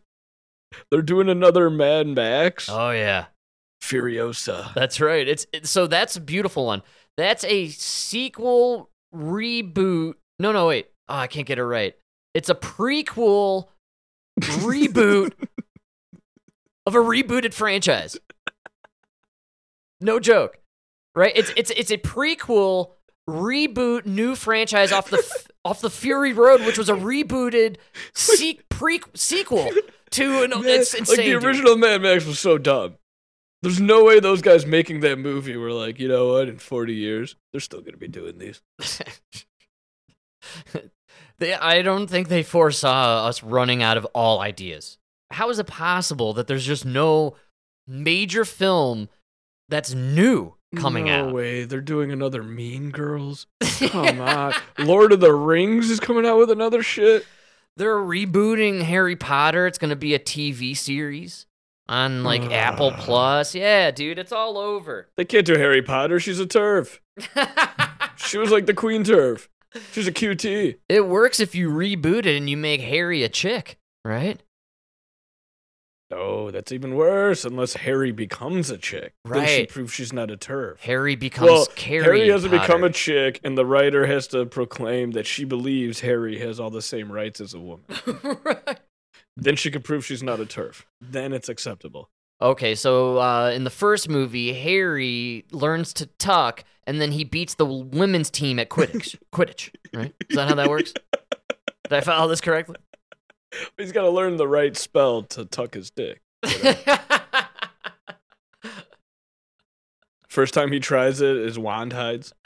[0.91, 2.68] They're doing another Mad Max.
[2.71, 3.27] Oh yeah,
[3.83, 4.73] Furiosa.
[4.75, 5.27] that's right.
[5.27, 6.83] It's it, so that's a beautiful one.
[7.16, 10.14] That's a sequel reboot.
[10.39, 10.89] No, no, wait.
[11.09, 11.95] Oh, I can't get it right.
[12.35, 13.66] It's a prequel
[14.41, 15.33] reboot
[16.87, 18.16] of a rebooted franchise.
[20.01, 20.59] No joke,
[21.16, 21.33] right?
[21.35, 22.93] It's it's it's a prequel
[23.31, 27.76] reboot new franchise off the f- off the Fury Road, which was a rebooted
[28.14, 29.70] se- pre sequel
[30.11, 30.51] to an.
[30.51, 31.16] Man, it's insane.
[31.16, 31.45] like the dude.
[31.45, 32.97] original Mad Max was so dumb.
[33.62, 36.49] There's no way those guys making that movie were like, you know what?
[36.49, 38.62] In 40 years, they're still gonna be doing these.
[41.39, 44.99] they, I don't think they foresaw us running out of all ideas.
[45.31, 47.37] How is it possible that there's just no
[47.87, 49.09] major film
[49.68, 51.29] that's new coming no out?
[51.29, 51.64] No way.
[51.64, 53.47] They're doing another Mean Girls.
[53.61, 54.55] Come on.
[54.79, 57.25] Lord of the Rings is coming out with another shit.
[57.77, 59.66] They're rebooting Harry Potter.
[59.66, 61.47] It's going to be a TV series.
[61.89, 63.01] on like Apple ah.
[63.01, 63.55] Plus.
[63.55, 65.09] Yeah, dude, it's all over.
[65.16, 66.21] They can't do Harry Potter.
[66.21, 66.99] She's a TERF.
[68.16, 69.49] She was like the queen TERF.
[69.93, 70.77] She's a QT.
[70.89, 74.41] it works if you reboot it and you make Harry a chick, right?
[76.13, 77.45] Oh, that's even worse.
[77.45, 79.69] Unless Harry becomes a chick, then she Right.
[79.69, 80.81] proves she's not a TERF.
[80.81, 84.45] Harry becomes well, Carrie Harry has to become a chick, and the writer has to
[84.47, 87.85] proclaim that she believes Harry has all the same rights as a woman.
[88.45, 88.79] Right.
[89.37, 90.85] then she can prove she's not a TERF.
[91.01, 92.11] Then it's acceptable.
[92.43, 97.55] Okay, so uh, in the first movie, Harry learns to tuck, and then he beats
[97.55, 99.17] the women's team at Quidditch.
[99.33, 100.15] Quidditch, right?
[100.29, 100.93] Is that how that works?
[100.93, 102.77] Did I follow this correctly?
[103.78, 106.20] He's got to learn the right spell to tuck his dick.
[110.28, 112.32] First time he tries it, his wand hides.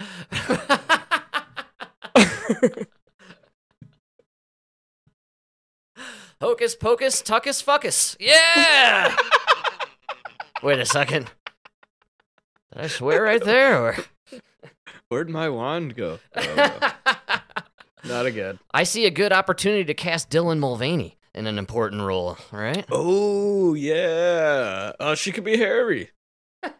[6.41, 8.17] Hocus pocus, tuckus fuckus.
[8.19, 9.15] Yeah!
[10.63, 11.31] Wait a second.
[12.73, 13.79] Did I swear right there?
[13.81, 13.97] Or?
[15.09, 16.19] Where'd my wand go?
[16.35, 16.95] Oh,
[18.05, 18.59] not again.
[18.73, 22.85] I see a good opportunity to cast Dylan Mulvaney in an important role, right?
[22.91, 24.93] Oh yeah.
[25.01, 26.11] Uh, she could be Harry.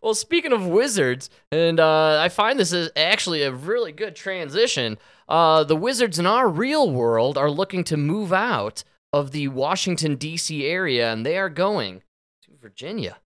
[0.00, 4.96] Well, speaking of wizards, and uh, I find this is actually a really good transition.
[5.28, 10.14] Uh, the wizards in our real world are looking to move out of the Washington,
[10.14, 10.64] D.C.
[10.64, 12.02] area, and they are going
[12.42, 13.18] to Virginia.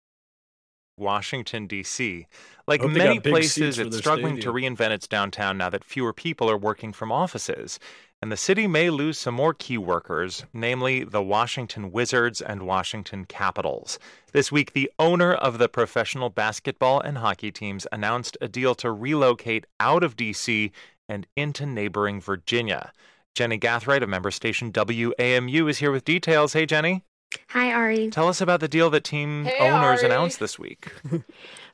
[0.97, 2.27] Washington, D.C.
[2.71, 6.93] Like many places, it's struggling to reinvent its downtown now that fewer people are working
[6.93, 7.81] from offices.
[8.23, 13.25] And the city may lose some more key workers, namely the Washington Wizards and Washington
[13.25, 13.99] Capitals.
[14.33, 18.93] This week, the owner of the professional basketball and hockey teams announced a deal to
[18.93, 20.71] relocate out of D.C.
[21.09, 22.93] and into neighboring Virginia.
[23.35, 26.53] Jenny Gathright of member station WAMU is here with details.
[26.53, 27.03] Hey, Jenny.
[27.49, 28.11] Hi, Ari.
[28.11, 30.07] Tell us about the deal that team Hey, owners Ari.
[30.07, 30.93] announced this week.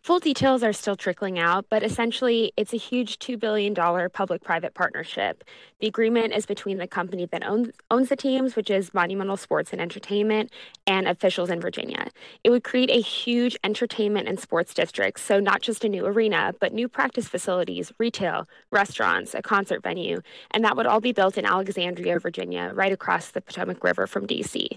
[0.02, 3.74] Full details are still trickling out, but essentially, it's a huge $2 billion
[4.10, 5.42] public private partnership.
[5.80, 9.72] The agreement is between the company that owns, owns the teams, which is Monumental Sports
[9.72, 10.52] and Entertainment,
[10.86, 12.06] and officials in Virginia.
[12.44, 16.54] It would create a huge entertainment and sports district, so not just a new arena,
[16.60, 20.20] but new practice facilities, retail, restaurants, a concert venue,
[20.52, 24.26] and that would all be built in Alexandria, Virginia, right across the Potomac River from
[24.26, 24.68] DC.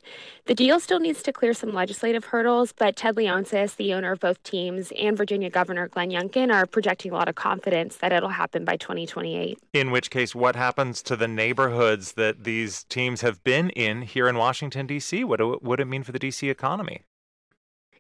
[0.46, 4.20] The deal still needs to clear some legislative hurdles, but Ted Leonsis, the owner of
[4.20, 8.30] both teams, and Virginia Governor Glenn Youngkin are projecting a lot of confidence that it'll
[8.30, 9.57] happen by 2028.
[9.74, 14.28] In which case, what happens to the neighborhoods that these teams have been in here
[14.28, 15.24] in Washington, D.C.?
[15.24, 16.49] What would it mean for the D.C.
[16.49, 17.01] economy?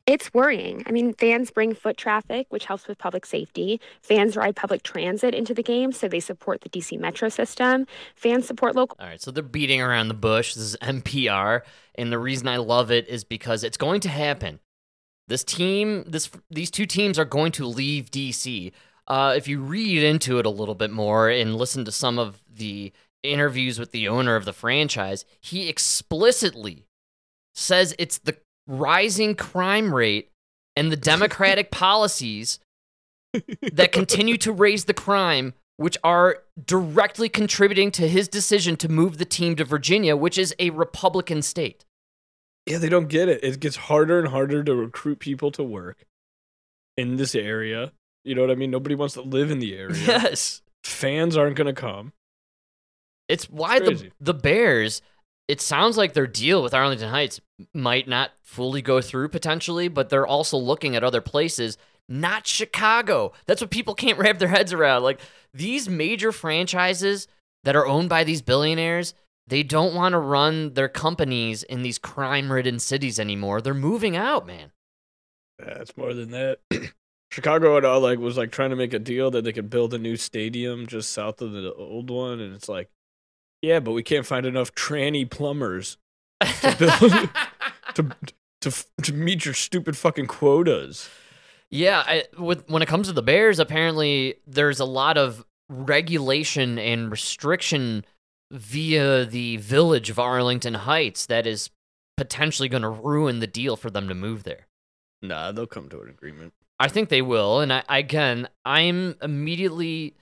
[0.09, 0.81] It's worrying.
[0.87, 3.79] I mean, fans bring foot traffic, which helps with public safety.
[4.01, 7.85] Fans ride public transit into the game, so they support the DC Metro system.
[8.15, 8.97] Fans support local.
[8.99, 10.55] All right, so they're beating around the bush.
[10.55, 11.61] This is NPR,
[11.93, 14.59] and the reason I love it is because it's going to happen.
[15.27, 18.71] This team, this these two teams are going to leave DC.
[19.07, 22.41] Uh, if you read into it a little bit more and listen to some of
[22.51, 22.91] the
[23.21, 26.87] interviews with the owner of the franchise, he explicitly
[27.53, 28.37] says it's the
[28.69, 30.29] rising crime rate
[30.75, 32.59] and the democratic policies
[33.73, 39.17] that continue to raise the crime, which are directly contributing to his decision to move
[39.17, 41.85] the team to Virginia, which is a Republican state.
[42.65, 43.43] Yeah, they don't get it.
[43.43, 46.05] It gets harder and harder to recruit people to work
[46.97, 47.93] in this area.
[48.23, 48.71] You know what I mean?
[48.71, 49.95] Nobody wants to live in the area.
[49.95, 50.61] Yes.
[50.83, 52.13] Fans aren't going to come.
[53.27, 55.01] It's why the, the Bears,
[55.49, 57.41] it sounds like their deal with Arlington Heights
[57.73, 61.75] might not fully go through potentially, but they're also looking at other places,
[62.07, 63.33] not Chicago.
[63.47, 65.01] That's what people can't wrap their heads around.
[65.01, 65.19] Like
[65.51, 67.27] these major franchises
[67.63, 69.15] that are owned by these billionaires,
[69.47, 73.59] they don't want to run their companies in these crime ridden cities anymore.
[73.59, 74.71] They're moving out, man.
[75.57, 76.59] That's more than that.
[77.31, 79.95] Chicago had all like was like trying to make a deal that they could build
[79.95, 82.91] a new stadium just south of the old one, and it's like,
[83.61, 85.97] yeah, but we can't find enough tranny plumbers
[86.61, 87.29] to build
[87.95, 88.15] to
[88.61, 91.09] to to meet your stupid fucking quotas.
[91.71, 96.79] Yeah, I, with when it comes to the Bears, apparently there's a lot of regulation
[96.79, 98.05] and restriction
[98.51, 101.69] via the village of Arlington Heights that is
[102.17, 104.67] potentially going to ruin the deal for them to move there.
[105.21, 106.53] Nah, they'll come to an agreement.
[106.79, 110.15] I think they will, and I again, I'm immediately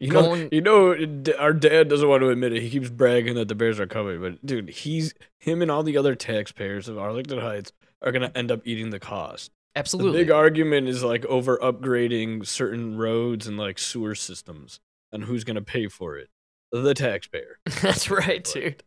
[0.00, 0.94] You know, Going- you know,
[1.38, 2.62] our dad doesn't want to admit it.
[2.62, 5.96] He keeps bragging that the Bears are coming, but dude, he's him and all the
[5.96, 7.72] other taxpayers of Arlington Heights
[8.02, 9.50] are gonna end up eating the cost.
[9.74, 10.12] absolutely.
[10.12, 14.78] The big argument is like over upgrading certain roads and like sewer systems,
[15.12, 16.28] and who's gonna pay for it?
[16.70, 17.58] The taxpayer.
[17.82, 18.82] That's right, dude.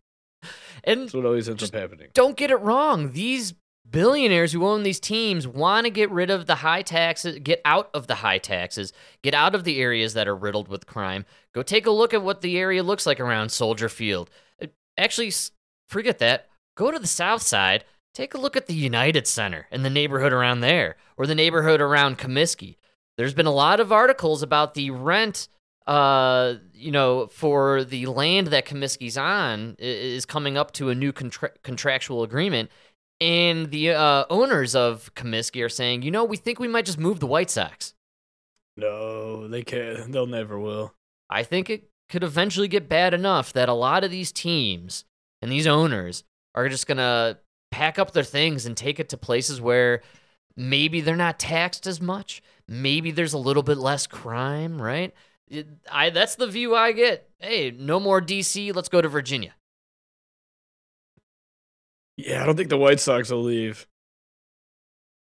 [0.83, 2.07] And That's what always ends up happening.
[2.13, 3.11] don't get it wrong.
[3.11, 3.53] These
[3.89, 7.89] billionaires who own these teams want to get rid of the high taxes, get out
[7.93, 11.25] of the high taxes, get out of the areas that are riddled with crime.
[11.53, 14.29] Go take a look at what the area looks like around Soldier Field.
[14.61, 14.67] Uh,
[14.97, 15.31] Actually,
[15.87, 16.47] forget that.
[16.75, 17.83] Go to the south side.
[18.13, 21.79] Take a look at the United Center and the neighborhood around there, or the neighborhood
[21.79, 22.75] around Comiskey.
[23.17, 25.47] There's been a lot of articles about the rent,
[25.87, 31.13] uh, you know, for the land that Comiskey's on is coming up to a new
[31.13, 32.69] contra- contractual agreement.
[33.21, 36.97] And the uh, owners of Comiskey are saying, you know, we think we might just
[36.99, 37.93] move the White Sox.
[38.75, 40.11] No, they can't.
[40.11, 40.95] They'll never will.
[41.29, 45.05] I think it could eventually get bad enough that a lot of these teams
[45.41, 46.23] and these owners
[46.55, 47.37] are just going to
[47.69, 50.01] pack up their things and take it to places where
[50.57, 52.41] maybe they're not taxed as much.
[52.67, 55.13] Maybe there's a little bit less crime, right?
[55.47, 57.29] It- I that's the view I get.
[57.39, 59.53] Hey, no more DC, let's go to Virginia.
[62.17, 63.87] Yeah, I don't think the White Sox will leave.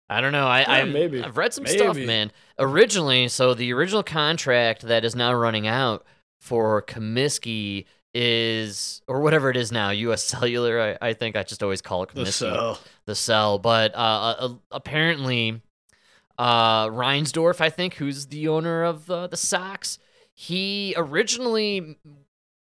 [0.09, 0.47] I don't know.
[0.47, 1.21] I, Yeah, I've, maybe.
[1.21, 2.31] I've read some stuff, man.
[2.57, 6.05] Originally, so the original contract that is now running out
[6.39, 10.23] for Comiskey is, or whatever it is now, U.S.
[10.25, 10.97] Cellular.
[11.01, 12.79] I, I think I just always call it The cell.
[13.05, 13.59] The cell.
[13.59, 15.61] But uh, uh, apparently,
[16.37, 19.99] uh, Reinsdorf, I think, who's the owner of uh, the Sox,
[20.33, 21.97] he originally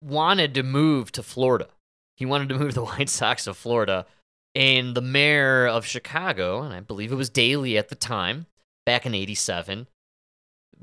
[0.02, 1.68] wanted to move to Florida.
[2.16, 4.06] He wanted to move the White Sox to Florida.
[4.54, 8.46] And the mayor of Chicago, and I believe it was Daley at the time,
[8.84, 9.88] back in 87,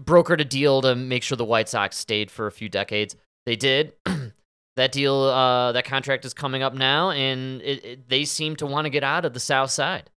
[0.01, 3.15] brokered a deal to make sure the White Sox stayed for a few decades.
[3.45, 3.93] They did.
[4.75, 8.65] that deal, uh, that contract is coming up now, and it, it, they seem to
[8.65, 10.09] want to get out of the South Side.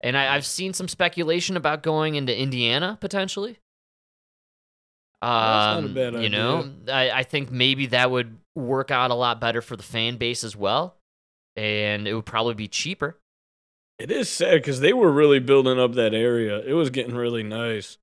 [0.00, 3.58] And I, I've seen some speculation about going into Indiana potentially.
[5.22, 9.14] That's not a Um, you know, I, I think maybe that would work out a
[9.14, 10.96] lot better for the fan base as well,
[11.56, 13.18] and it would probably be cheaper.
[13.98, 16.58] It is sad because they were really building up that area.
[16.58, 17.98] It was getting really nice,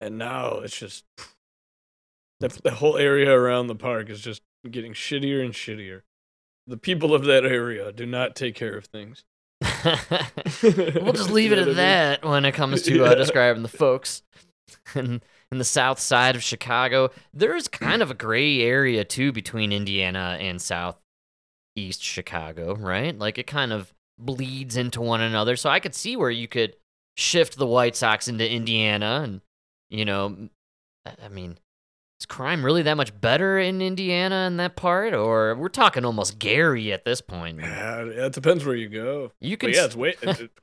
[0.00, 1.04] and now it's just
[2.40, 6.02] the the whole area around the park is just getting shittier and shittier.
[6.66, 9.24] The people of that area do not take care of things.
[10.62, 13.62] we'll just leave it know what I at that when it comes to uh, describing
[13.62, 14.22] the folks
[14.94, 17.10] in, in the south side of Chicago.
[17.32, 23.16] There's kind of a gray area too between Indiana and southeast Chicago, right?
[23.16, 25.56] Like it kind of bleeds into one another.
[25.56, 26.76] So I could see where you could
[27.16, 29.40] shift the White Sox into Indiana and,
[29.90, 30.48] you know,
[31.22, 31.58] I mean,
[32.18, 35.12] is crime really that much better in Indiana in that part?
[35.12, 37.60] Or we're talking almost Gary at this point.
[37.60, 39.32] Yeah, it depends where you go.
[39.40, 40.14] You can But yeah, it's way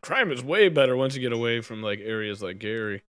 [0.02, 3.04] crime is way better once you get away from like areas like Gary.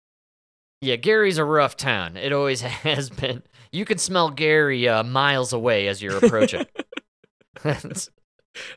[0.83, 2.17] Yeah, Gary's a rough town.
[2.19, 3.43] It always has been.
[3.71, 6.67] You can smell Gary uh, miles away as you're approaching.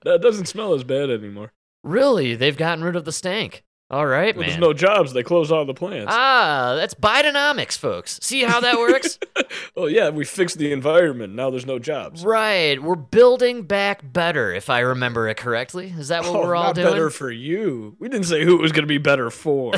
[0.04, 1.52] That doesn't smell as bad anymore.
[1.84, 3.64] really, they've gotten rid of the stank.
[3.92, 4.50] All right, Well, man.
[4.50, 5.12] there's no jobs.
[5.14, 6.12] They close all the plants.
[6.16, 8.18] ah, that's Bidenomics, folks.
[8.22, 9.20] See how that works?
[9.76, 11.34] oh yeah, we fixed the environment.
[11.36, 12.24] Now there's no jobs.
[12.24, 12.82] right.
[12.82, 15.94] We're building back better, if I remember it correctly.
[15.98, 16.88] Is that what Oh, we're all not doing?
[16.88, 17.96] better for you.
[18.00, 19.74] We didn't say who it was going to be better for,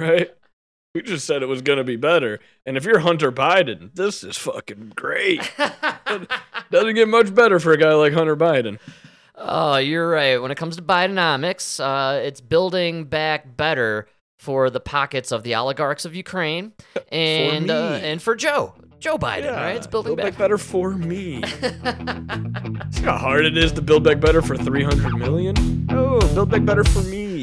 [0.00, 0.30] right?
[0.94, 2.38] We just said it was going to be better.
[2.64, 5.40] And if you're Hunter Biden, this is fucking great.
[6.70, 8.78] Doesn't get much better for a guy like Hunter Biden.
[9.34, 10.40] Oh, you're right.
[10.40, 14.06] When it comes to Bidenomics, uh, it's building back better
[14.38, 16.72] for the pockets of the oligarchs of Ukraine
[17.10, 18.04] and uh, me.
[18.04, 19.50] and for Joe, Joe Biden.
[19.50, 19.74] right?
[19.76, 20.34] It's building build back.
[20.34, 21.42] back better for me.
[22.92, 25.86] See how hard it is to build back better for 300 million?
[25.90, 27.33] Oh, build back better for me.